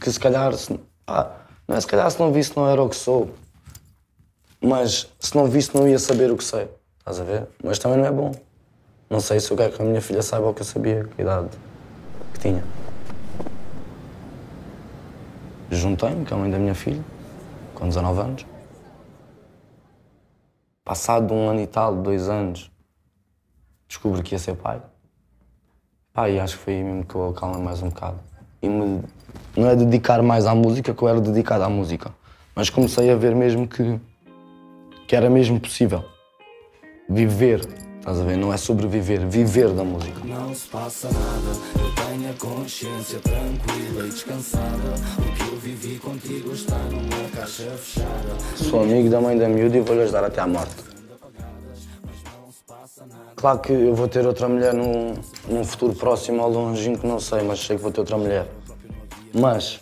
que 0.00 0.10
se 0.10 0.18
calhar, 0.18 0.52
se, 0.54 0.78
ah, 1.06 1.30
não 1.66 1.76
é 1.76 1.80
se 1.80 1.86
calhar 1.86 2.10
se 2.10 2.18
não 2.20 2.32
visse 2.32 2.56
não 2.56 2.68
era 2.68 2.82
o 2.82 2.88
que 2.88 2.96
sou. 2.96 3.30
Mas 4.60 5.10
se 5.18 5.34
não 5.34 5.46
visse 5.46 5.74
não 5.74 5.88
ia 5.88 5.98
saber 5.98 6.30
o 6.30 6.36
que 6.36 6.44
sei. 6.44 6.68
Estás 6.98 7.20
a 7.20 7.24
ver? 7.24 7.48
Mas 7.62 7.78
também 7.78 7.98
não 7.98 8.06
é 8.06 8.10
bom. 8.10 8.32
Não 9.10 9.20
sei 9.20 9.40
se 9.40 9.50
eu 9.50 9.56
quero 9.56 9.72
que 9.72 9.82
a 9.82 9.84
minha 9.84 10.00
filha 10.00 10.22
saiba 10.22 10.48
o 10.48 10.54
que 10.54 10.62
eu 10.62 10.66
sabia, 10.66 11.04
que 11.04 11.22
idade 11.22 11.48
que 12.32 12.40
tinha. 12.40 12.64
Juntei-me 15.70 16.24
com 16.24 16.34
a 16.34 16.38
mãe 16.38 16.50
da 16.50 16.58
minha 16.58 16.74
filha, 16.74 17.02
com 17.74 17.88
19 17.88 18.20
anos. 18.20 18.51
Passado 20.84 21.32
um 21.32 21.48
ano 21.48 21.60
e 21.60 21.66
tal, 21.66 21.94
dois 21.94 22.28
anos, 22.28 22.70
descobri 23.86 24.22
que 24.22 24.34
ia 24.34 24.38
ser 24.38 24.56
pai. 24.56 24.82
Pá, 26.12 26.28
e 26.28 26.40
acho 26.40 26.58
que 26.58 26.64
foi 26.64 26.74
aí 26.74 26.82
mesmo 26.82 27.04
que 27.04 27.14
eu 27.14 27.28
acalmei 27.28 27.62
mais 27.62 27.82
um 27.82 27.88
bocado. 27.88 28.18
E 28.60 28.68
me, 28.68 29.02
não 29.56 29.68
é 29.68 29.76
dedicar 29.76 30.22
mais 30.22 30.44
à 30.44 30.54
música 30.54 30.92
que 30.92 31.02
eu 31.02 31.08
era 31.08 31.20
dedicado 31.20 31.64
à 31.64 31.68
música. 31.68 32.12
Mas 32.54 32.68
comecei 32.68 33.10
a 33.10 33.16
ver 33.16 33.34
mesmo 33.34 33.66
que, 33.66 33.98
que 35.06 35.16
era 35.16 35.30
mesmo 35.30 35.58
possível 35.60 36.04
viver, 37.08 37.60
estás 37.98 38.20
a 38.20 38.24
ver? 38.24 38.36
Não 38.36 38.52
é 38.52 38.56
sobreviver, 38.56 39.26
viver 39.26 39.70
da 39.70 39.84
música. 39.84 40.20
Não 40.24 40.54
se 40.54 40.68
passa 40.68 41.08
nada, 41.08 42.01
eu 42.12 42.18
tenho 42.18 42.30
a 42.30 42.34
consciência 42.34 43.18
tranquila 43.20 44.06
e 44.06 44.10
descansada. 44.10 44.94
O 45.18 45.34
que 45.34 45.50
eu 45.50 45.56
vivi 45.58 45.98
contigo 45.98 46.52
está 46.52 46.76
numa 46.76 47.30
caixa 47.34 47.70
fechada. 47.70 48.36
Sou 48.56 48.82
amigo 48.82 49.08
da 49.08 49.20
mãe 49.20 49.38
da 49.38 49.48
miúda 49.48 49.78
e 49.78 49.80
vou-lhe 49.80 50.02
ajudar 50.02 50.24
até 50.24 50.40
à 50.40 50.46
morte. 50.46 50.76
Claro 53.36 53.58
que 53.60 53.72
eu 53.72 53.94
vou 53.94 54.08
ter 54.08 54.26
outra 54.26 54.48
mulher 54.48 54.74
num, 54.74 55.14
num 55.48 55.64
futuro 55.64 55.94
próximo 55.94 56.42
ou 56.42 56.50
longínquo, 56.50 57.06
não 57.06 57.18
sei, 57.18 57.42
mas 57.42 57.60
sei 57.60 57.76
que 57.76 57.82
vou 57.82 57.90
ter 57.90 58.00
outra 58.00 58.18
mulher. 58.18 58.46
Mas 59.32 59.80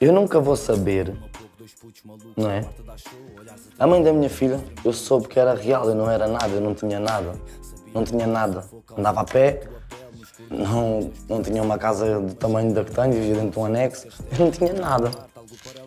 eu 0.00 0.12
nunca 0.12 0.38
vou 0.40 0.56
saber, 0.56 1.16
não 2.36 2.50
é? 2.50 2.64
A 3.78 3.86
mãe 3.86 4.02
da 4.02 4.12
minha 4.12 4.30
filha, 4.30 4.60
eu 4.84 4.92
soube 4.92 5.26
que 5.26 5.40
era 5.40 5.54
real, 5.54 5.88
eu 5.88 5.94
não 5.94 6.08
era 6.08 6.28
nada, 6.28 6.48
eu 6.48 6.60
não 6.60 6.74
tinha 6.74 7.00
nada. 7.00 7.32
Não 7.94 8.04
tinha 8.04 8.26
nada. 8.26 8.64
Andava 8.96 9.22
a 9.22 9.24
pé, 9.24 9.68
não, 10.52 11.10
não 11.28 11.42
tinha 11.42 11.62
uma 11.62 11.78
casa 11.78 12.20
do 12.20 12.34
tamanho 12.34 12.72
da 12.72 12.84
que 12.84 12.92
tenho, 12.92 13.12
vivia 13.12 13.34
dentro 13.34 13.50
de 13.50 13.58
um 13.58 13.64
anexo, 13.64 14.08
eu 14.30 14.44
não 14.44 14.50
tinha 14.50 14.72
nada. 14.72 15.10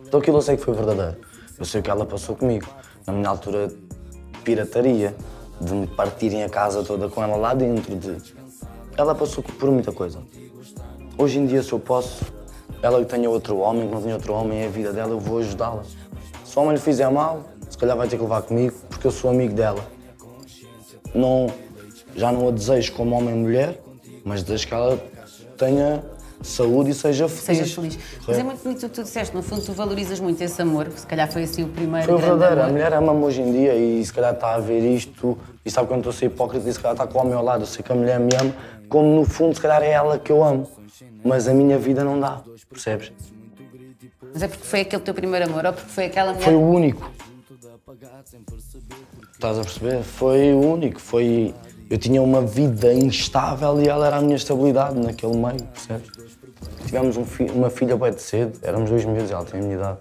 Então 0.06 0.20
aquilo 0.20 0.38
eu 0.38 0.42
sei 0.42 0.56
que 0.56 0.64
foi 0.64 0.74
verdadeiro. 0.74 1.16
Eu 1.58 1.64
sei 1.64 1.80
o 1.80 1.82
que 1.82 1.90
ela 1.90 2.04
passou 2.04 2.36
comigo. 2.36 2.66
Na 3.06 3.12
minha 3.12 3.28
altura, 3.28 3.72
pirataria, 4.44 5.14
de 5.60 5.72
me 5.72 5.86
partirem 5.86 6.44
a 6.44 6.48
casa 6.48 6.82
toda 6.82 7.08
com 7.08 7.22
ela 7.22 7.36
lá 7.36 7.54
dentro. 7.54 7.94
De... 7.96 8.16
Ela 8.96 9.14
passou 9.14 9.42
por 9.42 9.70
muita 9.70 9.92
coisa. 9.92 10.20
Hoje 11.16 11.38
em 11.38 11.46
dia, 11.46 11.62
se 11.62 11.72
eu 11.72 11.78
posso, 11.78 12.24
ela 12.82 12.98
que 13.00 13.06
tenha 13.06 13.30
outro 13.30 13.58
homem, 13.58 13.88
que 13.88 13.94
não 13.94 14.02
tenha 14.02 14.14
outro 14.14 14.34
homem, 14.34 14.62
é 14.62 14.66
a 14.66 14.70
vida 14.70 14.92
dela, 14.92 15.12
eu 15.12 15.20
vou 15.20 15.38
ajudá-la. 15.38 15.82
Se 16.44 16.58
o 16.58 16.62
homem 16.62 16.74
lhe 16.74 16.80
fizer 16.80 17.10
mal, 17.10 17.44
se 17.70 17.78
calhar 17.78 17.96
vai 17.96 18.06
ter 18.06 18.16
que 18.16 18.22
levar 18.22 18.42
comigo, 18.42 18.76
porque 18.90 19.06
eu 19.06 19.10
sou 19.10 19.30
amigo 19.30 19.54
dela. 19.54 19.82
Não, 21.14 21.46
já 22.14 22.30
não 22.30 22.48
a 22.48 22.50
desejo 22.50 22.92
como 22.92 23.16
homem 23.16 23.34
e 23.34 23.38
mulher, 23.38 23.80
mas 24.26 24.42
desejo 24.42 24.66
que 24.66 24.74
ela 24.74 24.98
tenha 25.56 26.02
saúde 26.42 26.90
e 26.90 26.94
seja 26.94 27.28
feliz. 27.28 27.60
Seja 27.60 27.74
feliz. 27.74 27.98
Mas 28.26 28.38
é 28.38 28.42
muito 28.42 28.62
bonito 28.62 28.84
o 28.84 28.88
que 28.88 28.94
tu 28.96 29.04
disseste, 29.04 29.34
no 29.34 29.40
fundo 29.40 29.62
tu 29.62 29.72
valorizas 29.72 30.18
muito 30.18 30.42
esse 30.42 30.60
amor, 30.60 30.90
se 30.96 31.06
calhar 31.06 31.30
foi 31.30 31.44
assim 31.44 31.62
o 31.62 31.68
primeiro 31.68 32.08
Foi 32.08 32.20
verdadeiro. 32.20 32.62
A 32.62 32.68
mulher 32.68 32.92
ama-me 32.92 33.24
hoje 33.24 33.40
em 33.40 33.52
dia 33.52 33.74
e 33.76 34.04
se 34.04 34.12
calhar 34.12 34.34
está 34.34 34.56
a 34.56 34.58
ver 34.58 34.80
isto 34.80 35.38
e 35.64 35.70
sabe 35.70 35.86
que 35.86 35.92
eu 35.92 35.96
não 35.96 36.00
estou 36.00 36.10
a 36.10 36.14
ser 36.14 36.26
hipócrita 36.26 36.68
e 36.68 36.72
se 36.72 36.80
calhar 36.80 36.94
está 36.94 37.06
com 37.06 37.32
ao 37.32 37.44
lado. 37.44 37.62
Eu 37.62 37.66
sei 37.66 37.84
que 37.84 37.92
a 37.92 37.94
mulher 37.94 38.18
me 38.18 38.34
ama, 38.34 38.52
como 38.88 39.14
no 39.14 39.24
fundo 39.24 39.54
se 39.54 39.60
calhar 39.60 39.80
é 39.80 39.92
ela 39.92 40.18
que 40.18 40.32
eu 40.32 40.42
amo. 40.42 40.68
Mas 41.24 41.46
a 41.46 41.54
minha 41.54 41.78
vida 41.78 42.02
não 42.02 42.18
dá, 42.18 42.42
percebes? 42.68 43.12
Mas 44.32 44.42
é 44.42 44.48
porque 44.48 44.64
foi 44.64 44.80
aquele 44.80 45.02
teu 45.02 45.14
primeiro 45.14 45.46
amor 45.46 45.64
ou 45.66 45.72
porque 45.72 45.90
foi 45.90 46.06
aquela 46.06 46.32
mulher... 46.32 46.44
Foi 46.44 46.54
o 46.54 46.60
único. 46.60 47.10
Estás 49.32 49.58
a 49.58 49.62
perceber? 49.62 50.02
Foi 50.02 50.52
o 50.52 50.60
único. 50.72 51.00
Foi. 51.00 51.54
Eu 51.88 51.96
tinha 51.98 52.20
uma 52.20 52.42
vida 52.42 52.92
instável 52.92 53.80
e 53.80 53.86
ela 53.86 54.08
era 54.08 54.16
a 54.16 54.20
minha 54.20 54.34
estabilidade 54.34 54.98
naquele 54.98 55.36
meio, 55.36 55.62
percebes? 55.68 56.10
Tivemos 56.84 57.16
um 57.16 57.24
fi- 57.24 57.48
uma 57.48 57.70
filha 57.70 57.96
bem 57.96 58.10
de 58.12 58.20
cedo, 58.20 58.58
éramos 58.62 58.90
dois 58.90 59.04
meses, 59.04 59.30
ela 59.30 59.44
tinha 59.44 59.60
a 59.62 59.64
minha 59.64 59.76
idade, 59.76 59.98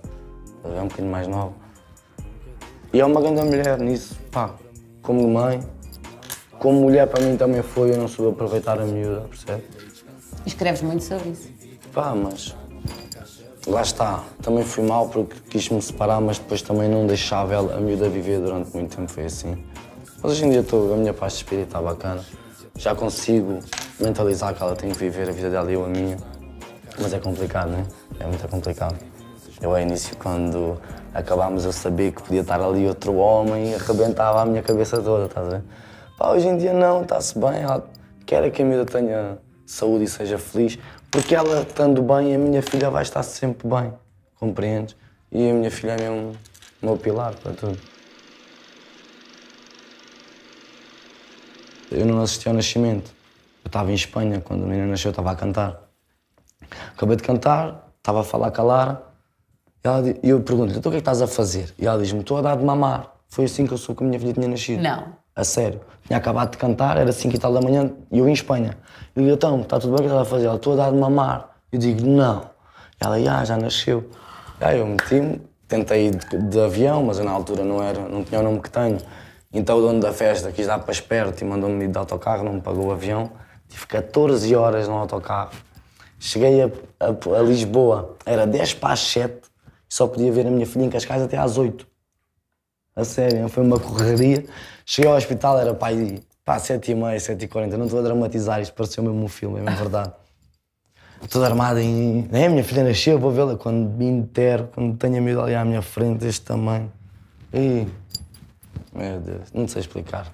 estás 0.47 0.65
a 0.65 0.69
ver? 0.69 0.79
um 0.79 0.87
bocadinho 0.87 1.11
mais 1.11 1.27
nova. 1.27 1.53
E 2.91 2.99
é 2.99 3.05
uma 3.05 3.21
grande 3.21 3.41
mulher 3.43 3.77
nisso, 3.79 4.17
pá, 4.31 4.55
como 5.03 5.27
mãe, 5.31 5.59
como 6.57 6.81
mulher 6.81 7.07
para 7.07 7.23
mim 7.23 7.37
também 7.37 7.61
foi, 7.61 7.91
eu 7.91 7.97
não 7.97 8.07
soube 8.07 8.31
aproveitar 8.31 8.79
a 8.81 8.85
miúda, 8.85 9.21
percebes? 9.29 9.65
E 10.43 10.47
escreves 10.49 10.81
muito 10.81 11.03
sobre 11.03 11.29
isso. 11.29 11.49
Pá, 11.93 12.15
mas 12.15 12.55
lá 13.67 13.81
está. 13.81 14.23
Também 14.41 14.63
fui 14.63 14.83
mal 14.83 15.09
porque 15.09 15.35
quis 15.49 15.69
me 15.69 15.81
separar, 15.81 16.21
mas 16.21 16.37
depois 16.37 16.61
também 16.61 16.89
não 16.89 17.05
deixava 17.05 17.53
ela, 17.53 17.75
a 17.75 17.79
miúda 17.79 18.09
viver 18.09 18.39
durante 18.39 18.75
muito 18.75 18.95
tempo, 18.95 19.11
foi 19.11 19.25
assim. 19.25 19.63
Mas 20.21 20.31
hoje 20.31 20.45
em 20.45 20.49
dia 20.49 20.61
estou, 20.61 20.93
a 20.93 20.97
minha 20.97 21.13
paz 21.13 21.33
de 21.33 21.39
espírito 21.39 21.67
está 21.67 21.81
bacana. 21.81 22.23
Já 22.77 22.93
consigo 22.93 23.59
mentalizar 23.99 24.53
que 24.53 24.61
ela 24.61 24.75
tem 24.75 24.91
que 24.91 24.97
viver 24.97 25.29
a 25.29 25.31
vida 25.31 25.49
dela 25.49 25.69
e 25.71 25.75
eu 25.75 25.85
a 25.85 25.87
minha. 25.87 26.17
Mas 26.99 27.13
é 27.13 27.19
complicado, 27.19 27.69
né? 27.69 27.85
É 28.19 28.25
muito 28.25 28.47
complicado. 28.47 28.95
Eu, 29.61 29.71
ao 29.71 29.79
início, 29.79 30.15
quando 30.17 30.77
acabámos, 31.13 31.63
eu 31.63 31.71
sabia 31.71 32.11
que 32.11 32.21
podia 32.21 32.41
estar 32.41 32.59
ali 32.59 32.87
outro 32.87 33.15
homem 33.15 33.71
e 33.71 33.75
arrebentava 33.75 34.41
a 34.41 34.45
minha 34.45 34.61
cabeça 34.61 35.01
toda, 35.01 35.25
estás 35.25 35.47
a 35.47 35.49
ver? 35.49 35.63
Pá, 36.17 36.31
hoje 36.31 36.47
em 36.47 36.57
dia 36.57 36.73
não, 36.73 37.03
está-se 37.03 37.37
bem. 37.39 37.61
Ela 37.61 37.85
quer 38.25 38.49
que 38.51 38.61
a 38.61 38.65
miúda 38.65 38.85
tenha 38.85 39.37
saúde 39.65 40.03
e 40.03 40.07
seja 40.07 40.37
feliz, 40.37 40.77
porque 41.15 41.33
ela 41.33 41.61
estando 41.61 42.01
bem, 42.01 42.35
a 42.35 42.37
minha 42.37 42.61
filha 42.61 42.89
vai 42.89 43.01
estar 43.01 43.23
sempre 43.23 43.65
bem, 43.69 43.93
compreendes? 44.37 44.97
E 45.31 45.49
a 45.49 45.53
minha 45.53 45.71
filha 45.71 45.93
é 45.93 46.09
o 46.09 46.35
meu 46.81 46.97
pilar 46.97 47.33
para 47.35 47.53
tudo. 47.53 47.79
Eu 51.89 52.05
não 52.05 52.21
assisti 52.21 52.49
ao 52.49 52.53
nascimento. 52.53 53.13
Eu 53.63 53.67
estava 53.67 53.91
em 53.91 53.95
Espanha, 53.95 54.41
quando 54.41 54.65
a 54.65 54.67
menina 54.67 54.87
nasceu, 54.87 55.07
eu 55.07 55.11
estava 55.11 55.31
a 55.31 55.35
cantar. 55.35 55.89
Acabei 56.93 57.15
de 57.15 57.23
cantar, 57.23 57.93
estava 57.97 58.19
a 58.19 58.23
falar 58.25 58.51
com 58.51 58.61
a 58.61 58.65
Lara, 58.65 59.03
e 59.85 60.27
e 60.27 60.29
eu 60.31 60.41
pergunto-lhe, 60.41 60.77
então 60.77 60.89
o 60.89 60.91
que 60.91 60.97
é 60.97 60.99
que 60.99 61.09
estás 61.09 61.21
a 61.21 61.27
fazer? 61.27 61.73
E 61.79 61.87
ela 61.87 61.97
diz-me, 61.97 62.19
estou 62.19 62.39
a 62.39 62.41
dar 62.41 62.57
de 62.57 62.63
mamar. 62.65 63.15
Foi 63.29 63.45
assim 63.45 63.65
que 63.65 63.71
eu 63.71 63.77
soube 63.77 63.99
que 63.99 64.03
a 64.03 64.07
minha 64.07 64.19
filha 64.19 64.33
tinha 64.33 64.49
nascido. 64.49 64.81
Não. 64.81 65.13
A 65.35 65.43
sério. 65.43 65.81
Tinha 66.07 66.17
acabado 66.17 66.51
de 66.51 66.57
cantar, 66.57 66.97
era 66.97 67.11
5 67.11 67.35
e 67.35 67.39
tal 67.39 67.51
da 67.51 67.61
manhã, 67.61 67.91
e 68.11 68.19
eu 68.19 68.29
em 68.29 68.33
Espanha. 68.33 68.77
Eu 69.15 69.23
digo, 69.23 69.35
então, 69.35 69.61
está 69.61 69.79
tudo 69.79 69.95
bem, 69.97 70.05
o 70.05 70.09
que 70.09 70.13
estás 70.13 70.21
a 70.27 70.29
fazer? 70.29 70.45
Ela, 70.45 70.55
estou 70.55 70.73
a 70.73 70.75
dar 70.77 70.91
de 70.91 70.97
mamar. 70.97 71.49
Eu 71.71 71.79
digo, 71.79 72.05
não. 72.05 72.49
Ela, 72.99 73.19
já, 73.21 73.43
já 73.43 73.57
nasceu. 73.57 74.09
Aí 74.61 74.79
eu 74.79 74.85
meti-me, 74.85 75.41
tentei 75.67 76.11
de, 76.11 76.37
de 76.49 76.59
avião, 76.59 77.03
mas 77.03 77.17
eu 77.19 77.25
na 77.25 77.31
altura 77.31 77.63
não, 77.63 77.81
era, 77.83 77.99
não 78.07 78.23
tinha 78.23 78.39
o 78.39 78.43
nome 78.43 78.61
que 78.61 78.69
tenho. 78.69 78.97
Então 79.51 79.77
o 79.77 79.81
dono 79.81 79.99
da 79.99 80.13
festa 80.13 80.51
quis 80.51 80.67
dar 80.67 80.79
para 80.79 80.91
esperto 80.91 81.41
e 81.41 81.45
mandou-me 81.45 81.83
ir 81.85 81.87
de 81.89 81.97
autocarro, 81.97 82.43
não 82.43 82.53
me 82.53 82.61
pagou 82.61 82.87
o 82.87 82.91
avião. 82.91 83.31
Tive 83.67 83.87
14 83.87 84.55
horas 84.55 84.87
no 84.87 84.93
autocarro. 84.95 85.51
Cheguei 86.19 86.61
a, 86.63 86.65
a- 86.99 87.39
a 87.39 87.41
Lisboa, 87.41 88.15
era 88.25 88.45
10 88.47 88.75
para 88.75 88.93
as 88.93 88.99
7, 89.01 89.41
só 89.89 90.07
podia 90.07 90.31
ver 90.31 90.47
a 90.47 90.51
minha 90.51 90.65
filha 90.65 90.83
em 90.85 90.89
Cascais 90.89 91.21
até 91.21 91.37
às 91.37 91.57
8. 91.57 91.85
A 92.95 93.03
sério, 93.03 93.49
foi 93.49 93.63
uma 93.63 93.79
correria. 93.79 94.45
Cheguei 94.85 95.11
ao 95.11 95.17
hospital, 95.17 95.59
era 95.59 95.73
pai, 95.73 96.19
pá, 96.45 96.57
7 96.57 96.91
e 96.91 96.95
meia, 96.95 97.19
7 97.19 97.43
e 97.43 97.47
40 97.47 97.77
Não 97.77 97.85
estou 97.85 97.99
a 97.99 98.03
dramatizar, 98.03 98.61
isto 98.61 98.73
pareceu 98.73 99.03
mesmo 99.03 99.21
um 99.21 99.27
filme, 99.27 99.59
é 99.59 99.61
mesmo 99.63 99.77
verdade. 99.77 100.13
Toda 101.29 101.47
armada 101.47 101.81
em. 101.81 102.27
É, 102.31 102.47
minha 102.47 102.63
filha 102.63 102.83
nasceu, 102.83 103.19
vou 103.19 103.31
vê-la 103.31 103.57
quando 103.57 103.89
me 103.89 104.05
intero, 104.05 104.69
quando 104.73 104.95
tenho 104.97 105.21
miúda 105.21 105.43
ali 105.43 105.55
à 105.55 105.65
minha 105.65 105.81
frente, 105.81 106.19
deste 106.19 106.45
tamanho. 106.45 106.91
E. 107.53 107.87
Meu 108.93 109.19
Deus, 109.19 109.51
não 109.53 109.67
sei 109.67 109.81
explicar. 109.81 110.31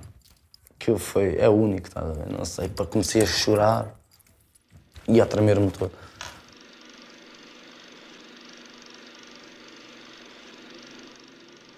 Que 0.78 0.98
foi. 0.98 1.38
É 1.38 1.48
único, 1.48 1.88
estás 1.88 2.10
a 2.10 2.14
ver? 2.14 2.30
Não 2.30 2.44
sei. 2.44 2.68
Para 2.68 2.86
comecei 2.86 3.22
a 3.22 3.26
chorar 3.26 3.96
e 5.08 5.22
a 5.22 5.26
tremer-me 5.26 5.72
todo. 5.72 5.92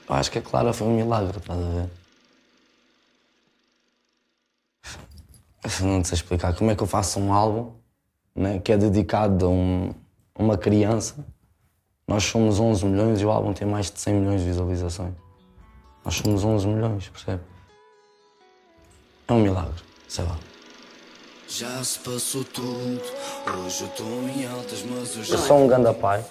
Eu 0.08 0.16
acho 0.16 0.32
que 0.32 0.38
a 0.40 0.42
Clara 0.42 0.74
foi 0.74 0.88
um 0.88 0.96
milagre, 0.96 1.38
estás 1.38 1.60
a 1.60 1.70
ver? 1.70 1.90
Eu 5.82 5.88
Não 5.88 6.04
sei 6.04 6.16
explicar 6.16 6.54
como 6.56 6.72
é 6.72 6.76
que 6.76 6.84
eu 6.84 6.88
faço 6.88 7.20
um 7.20 7.32
álbum 7.34 7.72
né, 8.36 8.60
que 8.60 8.72
é 8.72 8.78
dedicado 8.78 9.46
a, 9.46 9.50
um- 9.50 9.94
uma 10.38 10.58
criança. 10.58 11.26
Nós 12.08 12.24
somos 12.26 12.60
11 12.60 12.86
milhões 12.86 13.22
e 13.22 13.26
o 13.26 13.32
álbum 13.32 13.54
tem 13.54 13.66
mais 13.68 13.90
de 13.90 14.00
100 14.00 14.14
milhões 14.16 14.42
de 14.42 14.48
visualizações. 14.48 15.14
Nós 16.04 16.16
somos 16.16 16.44
11 16.44 16.68
milhões, 16.68 17.08
percebe? 17.08 17.42
É 19.28 19.34
um 19.34 19.40
milagre, 19.42 19.82
sei 20.08 20.26
lá. 20.26 20.38
Já 21.48 21.82
se 21.84 22.00
passou 22.00 22.44
tudo, 22.44 23.02
hoje 23.66 23.84
eu 23.84 23.88
estou 23.88 24.08
em 24.30 24.46
altas, 24.48 24.84
mas 24.84 25.16
eu 25.16 25.24
já 25.24 25.36
Eu 25.36 25.40
sou 25.40 25.60
um 25.64 25.68
ganda 25.68 25.94
pai. 25.94 26.26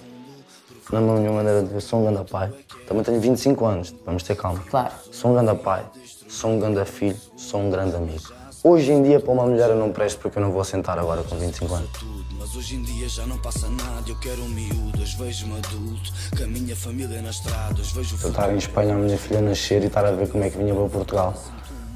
Na 0.91 0.99
minha 1.01 1.31
maneira 1.31 1.63
de 1.63 1.69
ver, 1.73 1.81
sou 1.81 2.01
um 2.01 2.05
ganda 2.05 2.23
pai. 2.23 2.51
Também 2.87 3.03
tenho 3.03 3.19
25 3.19 3.65
anos, 3.65 3.95
vamos 4.05 4.23
ter 4.23 4.35
calma. 4.35 4.63
Claro. 4.69 4.93
Sou 5.11 5.31
um 5.31 5.35
ganda 5.35 5.55
pai, 5.55 5.85
sou 6.27 6.51
um 6.51 6.59
ganda 6.59 6.85
filho, 6.85 7.17
sou 7.37 7.61
um 7.61 7.69
grande 7.69 7.95
amigo. 7.95 8.31
Hoje 8.63 8.91
em 8.91 9.03
dia, 9.03 9.19
para 9.19 9.31
uma 9.31 9.45
mulher, 9.45 9.69
eu 9.69 9.75
não 9.75 9.91
presto 9.91 10.19
porque 10.19 10.37
eu 10.37 10.41
não 10.41 10.51
vou 10.51 10.63
sentar 10.63 10.97
agora 10.97 11.23
com 11.23 11.35
25 11.35 11.73
anos. 11.73 11.89
mas 12.37 12.55
hoje 12.55 12.75
em 12.75 12.83
dia 12.83 13.09
já 13.09 13.25
não 13.25 13.37
passa 13.37 13.67
nada. 13.69 14.03
Eu 14.07 14.17
quero 14.19 14.41
um 14.41 14.47
miúdas, 14.47 15.13
vejo-me 15.15 15.57
adulto, 15.57 16.13
com 16.37 16.43
a 16.43 16.47
minha 16.47 16.75
família 16.75 17.21
nas 17.21 17.35
estradas, 17.37 17.91
vejo 17.91 18.15
Eu 18.21 18.29
estar 18.29 18.53
em 18.53 18.57
Espanha, 18.57 18.93
a 18.93 18.97
minha 18.97 19.17
filha 19.17 19.41
nascer 19.41 19.83
e 19.83 19.87
estar 19.87 20.05
a 20.05 20.11
ver 20.11 20.29
como 20.29 20.43
é 20.43 20.49
que 20.49 20.57
vinha 20.57 20.73
para 20.73 20.87
Portugal. 20.87 21.33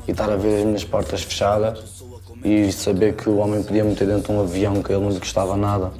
E 0.07 0.11
estar 0.11 0.29
a 0.29 0.35
ver 0.35 0.59
as 0.59 0.65
minhas 0.65 0.83
portas 0.83 1.23
fechadas 1.23 1.79
e 2.43 2.71
saber 2.71 3.15
que 3.15 3.29
o 3.29 3.37
homem 3.37 3.61
podia 3.63 3.83
meter 3.83 4.07
dentro 4.07 4.31
de 4.33 4.39
um 4.39 4.41
avião 4.41 4.81
que 4.81 4.91
ele 4.91 5.01
não 5.01 5.09
lhe 5.09 5.19
custava 5.19 5.55
nada. 5.57 5.91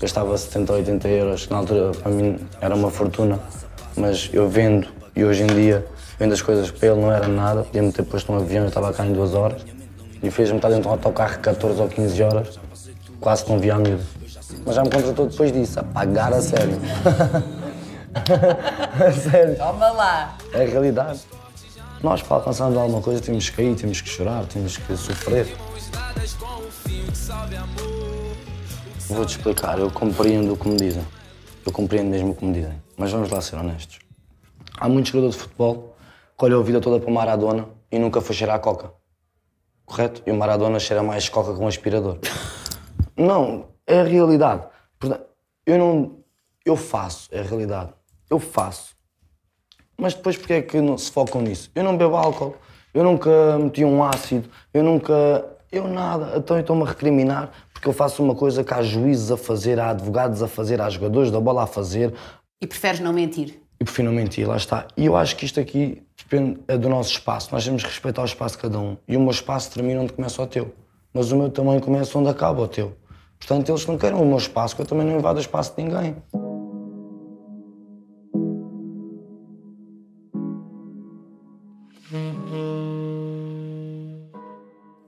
Gastava 0.00 0.36
70 0.36 0.72
ou 0.72 0.78
80 0.78 1.08
euros, 1.08 1.46
que 1.46 1.52
na 1.52 1.58
altura 1.58 1.92
para 1.92 2.12
mim 2.12 2.38
era 2.60 2.74
uma 2.74 2.90
fortuna. 2.90 3.38
Mas 3.96 4.28
eu 4.32 4.48
vendo, 4.48 4.88
e 5.14 5.24
hoje 5.24 5.42
em 5.42 5.46
dia, 5.46 5.86
vendo 6.18 6.32
as 6.34 6.42
coisas 6.42 6.70
para 6.70 6.88
ele 6.88 7.00
não 7.00 7.10
era 7.10 7.26
nada, 7.26 7.62
podia-me 7.62 7.90
ter 7.92 8.02
posto 8.02 8.30
num 8.30 8.38
avião, 8.38 8.64
eu 8.64 8.68
estava 8.68 8.92
cá 8.92 9.06
em 9.06 9.12
duas 9.12 9.34
horas. 9.34 9.64
E 10.22 10.30
fez-me 10.30 10.56
estar 10.56 10.68
dentro 10.68 10.82
de 10.82 10.88
um 10.88 10.92
autocarro 10.92 11.38
14 11.38 11.80
ou 11.80 11.88
15 11.88 12.22
horas, 12.22 12.60
quase 13.20 13.44
que 13.44 13.50
não 13.50 13.58
via 13.58 13.74
a 13.74 13.78
miúda. 13.78 14.04
Mas 14.64 14.74
já 14.74 14.82
me 14.82 14.90
contratou 14.90 15.26
depois 15.26 15.52
disso, 15.52 15.80
a 15.80 15.82
pagar 15.82 16.32
a 16.32 16.40
sério. 16.42 16.80
Sério. 19.30 19.56
Toma 19.56 19.90
lá. 19.90 20.38
É 20.52 20.64
a 20.64 20.66
realidade. 20.66 21.20
Nós, 22.02 22.22
para 22.22 22.36
alcançarmos 22.36 22.76
alguma 22.76 23.02
coisa, 23.02 23.20
temos 23.20 23.50
que 23.50 23.56
cair, 23.56 23.74
temos 23.74 24.00
que 24.00 24.08
chorar, 24.08 24.44
temos 24.46 24.76
que 24.76 24.96
sofrer. 24.96 25.54
Vou-te 29.08 29.36
explicar, 29.36 29.78
eu 29.78 29.88
compreendo 29.88 30.52
o 30.54 30.56
que 30.56 30.68
me 30.68 30.76
dizem. 30.76 31.06
Eu 31.64 31.70
compreendo 31.70 32.10
mesmo 32.10 32.32
o 32.32 32.34
que 32.34 32.44
me 32.44 32.52
dizem. 32.52 32.82
Mas 32.96 33.12
vamos 33.12 33.30
lá 33.30 33.40
ser 33.40 33.54
honestos. 33.54 34.00
Há 34.78 34.88
muitos 34.88 35.12
jogadores 35.12 35.36
de 35.36 35.42
futebol 35.42 35.96
que 36.36 36.44
olham 36.44 36.60
a 36.60 36.62
vida 36.64 36.80
toda 36.80 36.98
para 36.98 37.08
o 37.08 37.14
Maradona 37.14 37.68
e 37.90 38.00
nunca 38.00 38.20
foi 38.20 38.34
cheirar 38.34 38.56
a 38.56 38.58
coca. 38.58 38.92
Correto? 39.84 40.22
E 40.26 40.32
o 40.32 40.36
Maradona 40.36 40.80
cheira 40.80 41.04
mais 41.04 41.28
coca 41.28 41.54
com 41.54 41.64
um 41.64 41.68
aspirador. 41.68 42.18
Não, 43.16 43.68
é 43.86 44.00
a 44.00 44.02
realidade. 44.02 44.66
Portanto, 44.98 45.24
eu 45.64 45.78
não. 45.78 46.18
Eu 46.64 46.76
faço, 46.76 47.28
é 47.32 47.38
a 47.38 47.42
realidade. 47.42 47.92
Eu 48.28 48.38
faço. 48.38 48.96
Mas 49.96 50.14
depois 50.14 50.36
porque 50.36 50.52
é 50.52 50.62
que 50.62 50.80
não 50.80 50.98
se 50.98 51.10
focam 51.10 51.40
nisso? 51.40 51.70
Eu 51.74 51.82
não 51.82 51.96
bebo 51.96 52.16
álcool, 52.16 52.56
eu 52.92 53.02
nunca 53.02 53.58
meti 53.58 53.84
um 53.84 54.02
ácido, 54.02 54.50
eu 54.74 54.82
nunca. 54.82 55.14
Eu 55.72 55.88
nada. 55.88 56.36
Então 56.36 56.56
eu 56.56 56.60
estou-me 56.60 56.82
a 56.82 56.86
recriminar 56.86 57.50
porque 57.76 57.88
eu 57.88 57.92
faço 57.92 58.22
uma 58.22 58.34
coisa 58.34 58.64
que 58.64 58.72
há 58.72 58.82
juízes 58.82 59.30
a 59.30 59.36
fazer, 59.36 59.78
há 59.78 59.90
advogados 59.90 60.42
a 60.42 60.48
fazer, 60.48 60.80
há 60.80 60.88
jogadores 60.88 61.30
da 61.30 61.38
bola 61.38 61.64
a 61.64 61.66
fazer. 61.66 62.10
E 62.58 62.66
preferes 62.66 63.00
não 63.00 63.12
mentir? 63.12 63.60
E 63.78 63.84
prefiro 63.84 64.08
não 64.08 64.16
mentir, 64.16 64.48
lá 64.48 64.56
está. 64.56 64.88
E 64.96 65.04
eu 65.04 65.14
acho 65.14 65.36
que 65.36 65.44
isto 65.44 65.60
aqui 65.60 66.02
depende 66.16 66.58
é 66.68 66.78
do 66.78 66.88
nosso 66.88 67.10
espaço. 67.10 67.50
Nós 67.52 67.66
temos 67.66 67.82
que 67.82 67.90
respeitar 67.90 68.22
o 68.22 68.24
espaço 68.24 68.56
de 68.56 68.62
cada 68.62 68.78
um. 68.78 68.96
E 69.06 69.14
o 69.14 69.20
meu 69.20 69.30
espaço 69.30 69.70
termina 69.70 70.00
onde 70.00 70.14
começa 70.14 70.40
o 70.40 70.46
teu. 70.46 70.74
Mas 71.12 71.30
o 71.30 71.36
meu 71.36 71.50
também 71.50 71.78
começa 71.78 72.18
onde 72.18 72.30
acaba 72.30 72.62
o 72.62 72.66
teu. 72.66 72.96
Portanto, 73.38 73.68
eles 73.68 73.86
não 73.86 73.98
querem 73.98 74.18
o 74.18 74.24
meu 74.24 74.38
espaço, 74.38 74.74
que 74.74 74.80
eu 74.80 74.86
também 74.86 75.06
não 75.06 75.18
invado 75.18 75.36
o 75.36 75.40
espaço 75.40 75.76
de 75.76 75.82
ninguém. 75.82 76.16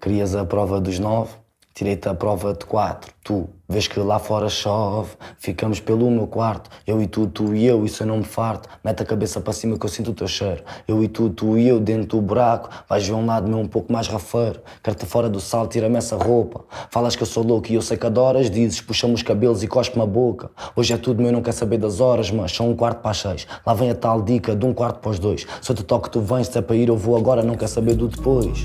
Querias 0.03 0.35
a 0.35 0.45
prova 0.45 0.79
dos 0.79 0.99
nove, 0.99 1.31
tirei-te 1.79 2.09
a 2.09 2.15
prova 2.15 2.53
de 2.55 2.65
quatro. 2.65 3.13
Tu, 3.29 3.47
vês 3.69 3.87
que 3.87 4.01
lá 4.01 4.19
fora 4.19 4.49
chove, 4.49 5.11
ficamos 5.37 5.81
pelo 5.81 6.11
meu 6.11 6.27
quarto. 6.27 6.71
Eu 6.87 7.03
e 7.03 7.07
tu, 7.07 7.27
tu 7.27 7.55
e 7.55 7.67
eu, 7.67 7.85
isso 7.85 8.03
eu 8.03 8.07
não 8.07 8.17
me 8.17 8.25
farto. 8.25 8.71
Mete 8.83 9.03
a 9.03 9.05
cabeça 9.05 9.39
para 9.39 9.53
cima 9.53 9.79
que 9.79 9.85
eu 9.85 9.91
sinto 9.91 10.13
o 10.13 10.15
teu 10.15 10.27
cheiro. 10.27 10.63
Eu 10.89 11.05
e 11.05 11.09
tu, 11.09 11.29
tu 11.29 11.59
e 11.59 11.69
eu, 11.69 11.79
dentro 11.79 12.07
do 12.07 12.23
buraco. 12.23 12.71
Vais 12.89 13.07
ver 13.07 13.13
um 13.13 13.27
lado 13.27 13.47
meu 13.47 13.59
um 13.59 13.69
pouco 13.69 13.93
mais 13.93 14.09
rafeiro. 14.09 14.63
Quero-te 14.83 15.05
fora 15.05 15.29
do 15.29 15.41
sal, 15.41 15.67
tira-me 15.67 15.99
essa 15.99 16.17
roupa. 16.17 16.65
Falas 16.91 17.15
que 17.17 17.23
eu 17.23 17.27
sou 17.27 17.45
louco 17.45 17.71
e 17.71 17.75
eu 17.75 17.83
sei 17.83 17.99
que 17.99 18.07
adoras. 18.07 18.51
Dizes, 18.51 18.81
puxa-me 18.81 19.13
os 19.13 19.23
cabelos 19.23 19.63
e 19.63 19.69
cospe-me 19.69 20.03
a 20.03 20.07
boca. 20.07 20.51
Hoje 20.75 20.95
é 20.95 20.97
tudo 20.97 21.23
meu, 21.23 21.31
não 21.31 21.43
quer 21.43 21.53
saber 21.53 21.77
das 21.77 22.01
horas, 22.01 22.31
mas 22.31 22.51
são 22.51 22.71
um 22.71 22.75
quarto 22.75 23.03
para 23.03 23.11
as 23.11 23.19
seis. 23.19 23.47
Lá 23.67 23.75
vem 23.75 23.91
a 23.91 23.95
tal 23.95 24.23
dica 24.23 24.57
de 24.57 24.65
um 24.65 24.73
quarto 24.73 25.01
para 25.01 25.11
os 25.11 25.19
dois. 25.19 25.47
Se 25.61 25.71
eu 25.71 25.77
te 25.77 25.83
toco, 25.83 26.09
tu 26.09 26.23
vens, 26.23 26.47
se 26.47 26.57
é 26.57 26.63
para 26.63 26.77
ir, 26.77 26.89
eu 26.89 26.97
vou 26.97 27.15
agora, 27.15 27.43
não 27.43 27.57
quer 27.57 27.69
saber 27.69 27.95
do 27.95 28.09
depois. 28.09 28.65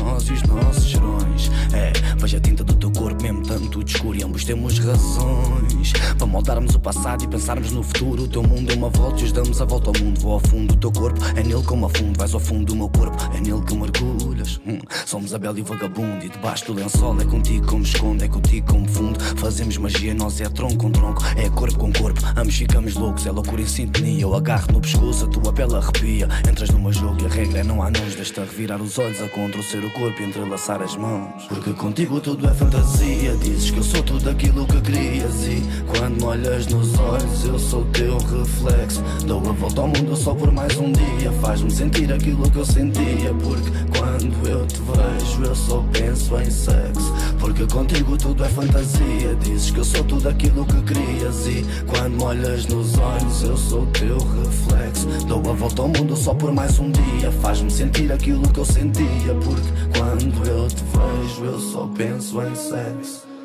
Nós 0.00 0.28
e 0.28 0.34
os 0.34 0.42
nossos 0.44 0.84
gerões. 0.84 1.50
É, 1.74 1.92
veja 2.16 2.36
a 2.36 2.40
tinta 2.40 2.62
do 2.62 2.74
teu 2.74 2.92
corpo, 2.92 3.20
mesmo 3.20 3.42
tanto 3.58 3.82
de 3.82 4.22
ambos 4.22 4.44
temos 4.44 4.78
razões 4.78 5.92
para 6.18 6.26
moldarmos 6.26 6.74
o 6.74 6.80
passado 6.80 7.24
e 7.24 7.26
pensarmos 7.28 7.72
no 7.72 7.82
futuro. 7.82 8.24
O 8.24 8.28
teu 8.28 8.42
mundo 8.42 8.70
é 8.70 8.74
uma 8.74 8.90
volta 8.90 9.22
e 9.22 9.24
os 9.24 9.32
damos 9.32 9.62
a 9.62 9.64
volta 9.64 9.88
ao 9.88 10.04
mundo. 10.04 10.20
Vou 10.20 10.32
ao 10.34 10.40
fundo 10.40 10.74
do 10.74 10.80
teu 10.80 10.92
corpo, 10.92 11.18
é 11.34 11.42
nele 11.42 11.62
como 11.62 11.86
afundo. 11.86 12.18
Vais 12.18 12.34
ao 12.34 12.40
fundo 12.40 12.66
do 12.66 12.76
meu 12.76 12.88
corpo, 12.90 13.16
é 13.34 13.40
nele 13.40 13.62
que 13.62 13.74
mergulhas. 13.74 14.60
Hum, 14.66 14.78
somos 15.06 15.32
a 15.32 15.38
bela 15.38 15.58
e 15.58 15.62
o 15.62 15.64
vagabundo. 15.64 16.24
E 16.24 16.28
debaixo 16.28 16.66
do 16.66 16.74
lençol 16.74 17.18
é 17.20 17.24
contigo 17.24 17.66
como 17.66 17.82
escondo, 17.82 18.24
é 18.24 18.28
contigo 18.28 18.66
como 18.72 18.86
fundo. 18.88 19.18
Fazemos 19.36 19.78
magia, 19.78 20.12
nós 20.12 20.38
é 20.40 20.48
tronco 20.48 20.76
com 20.76 20.90
tronco, 20.90 21.22
é 21.36 21.48
corpo 21.48 21.78
com 21.78 21.92
corpo. 21.92 22.20
Ambos 22.36 22.56
ficamos 22.56 22.94
loucos, 22.94 23.26
é 23.26 23.30
loucura 23.30 23.62
em 23.62 23.66
sintonia. 23.66 24.22
Eu 24.22 24.34
agarro 24.34 24.66
no 24.72 24.80
pescoço, 24.80 25.24
a 25.24 25.28
tua 25.28 25.52
pele 25.52 25.76
arrepia. 25.76 26.28
Entras 26.48 26.68
no 26.70 26.78
meu 26.78 26.92
jogo 26.92 27.22
e 27.22 27.26
a 27.26 27.28
regra 27.28 27.60
é 27.60 27.64
não 27.64 27.82
há 27.82 27.90
nós. 27.90 28.14
Deixa 28.14 28.40
revirar 28.40 28.82
os 28.82 28.98
olhos 28.98 29.20
a 29.20 29.28
ser 29.62 29.82
o 29.82 29.90
corpo 29.92 30.20
e 30.20 30.24
entrelaçar 30.26 30.82
as 30.82 30.94
mãos. 30.96 31.44
Porque 31.44 31.72
contigo 31.72 32.20
tudo 32.20 32.46
é 32.48 32.54
fantasia. 32.54 33.34
Dizes 33.46 33.70
que 33.70 33.78
eu 33.78 33.82
sou 33.84 34.02
tudo 34.02 34.28
aquilo 34.28 34.66
que 34.66 34.80
querias. 34.80 35.46
E 35.46 35.62
quando 35.86 36.16
me 36.16 36.24
olhas 36.24 36.66
nos 36.66 36.98
olhos, 36.98 37.44
eu 37.44 37.56
sou 37.56 37.84
teu 37.92 38.18
reflexo. 38.18 39.00
Dou 39.24 39.38
a 39.38 39.52
volta 39.52 39.82
ao 39.82 39.86
mundo 39.86 40.16
só 40.16 40.34
por 40.34 40.50
mais 40.50 40.76
um 40.76 40.90
dia. 40.90 41.30
Faz-me 41.40 41.70
sentir 41.70 42.12
aquilo 42.12 42.50
que 42.50 42.56
eu 42.56 42.64
sentia. 42.64 43.32
Porque 43.40 43.70
quando 43.96 44.48
eu 44.48 44.66
te 44.66 44.80
vejo, 44.80 45.44
eu 45.44 45.54
só 45.54 45.84
penso 45.92 46.36
em 46.40 46.50
sexo. 46.50 47.14
Porque 47.38 47.64
contigo 47.66 48.18
tudo 48.18 48.44
é 48.44 48.48
fantasia. 48.48 49.36
Dizes 49.40 49.70
que 49.70 49.78
eu 49.78 49.84
sou 49.84 50.02
tudo 50.02 50.28
aquilo 50.28 50.66
que 50.66 50.82
querias. 50.82 51.46
E 51.46 51.64
quando 51.86 52.16
me 52.16 52.24
olhas 52.24 52.66
nos 52.66 52.98
olhos, 52.98 53.42
eu 53.44 53.56
sou 53.56 53.86
teu 53.86 54.18
reflexo. 54.18 55.06
Dou 55.28 55.38
a 55.48 55.54
volta 55.54 55.82
ao 55.82 55.88
mundo 55.88 56.16
só 56.16 56.34
por 56.34 56.52
mais 56.52 56.80
um 56.80 56.90
dia. 56.90 57.30
Faz-me 57.40 57.70
sentir 57.70 58.10
aquilo 58.10 58.42
que 58.48 58.58
eu 58.58 58.64
sentia. 58.64 59.34
Porque 59.40 59.98
quando 60.00 60.48
eu 60.48 60.66
te 60.66 60.82
vejo, 60.82 61.44
eu 61.44 61.60
só 61.60 61.88
penso 61.96 62.42
em 62.42 62.54
sexo. 62.56 63.35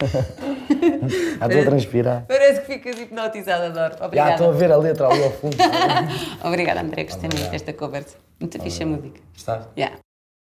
Estou 0.00 1.60
a 1.60 1.64
transpirar. 1.64 2.24
Parece 2.26 2.60
que 2.62 2.72
ficas 2.74 3.00
hipnotizada, 3.00 3.66
adoro. 3.66 3.96
Já 3.98 4.06
Obrigada. 4.06 4.30
estou 4.32 4.48
a 4.48 4.52
ver 4.52 4.72
a 4.72 4.76
letra 4.76 5.06
ali 5.08 5.24
ao 5.24 5.30
fundo. 5.30 5.56
Obrigada, 6.44 6.80
André. 6.80 7.04
Gostei 7.04 7.28
muito 7.32 7.50
desta 7.50 7.72
conversa. 7.72 8.16
Muito 8.40 8.60
fixe 8.60 8.82
a 8.82 8.86
música. 8.86 9.20
Está? 9.34 9.68
Yeah. 9.76 10.03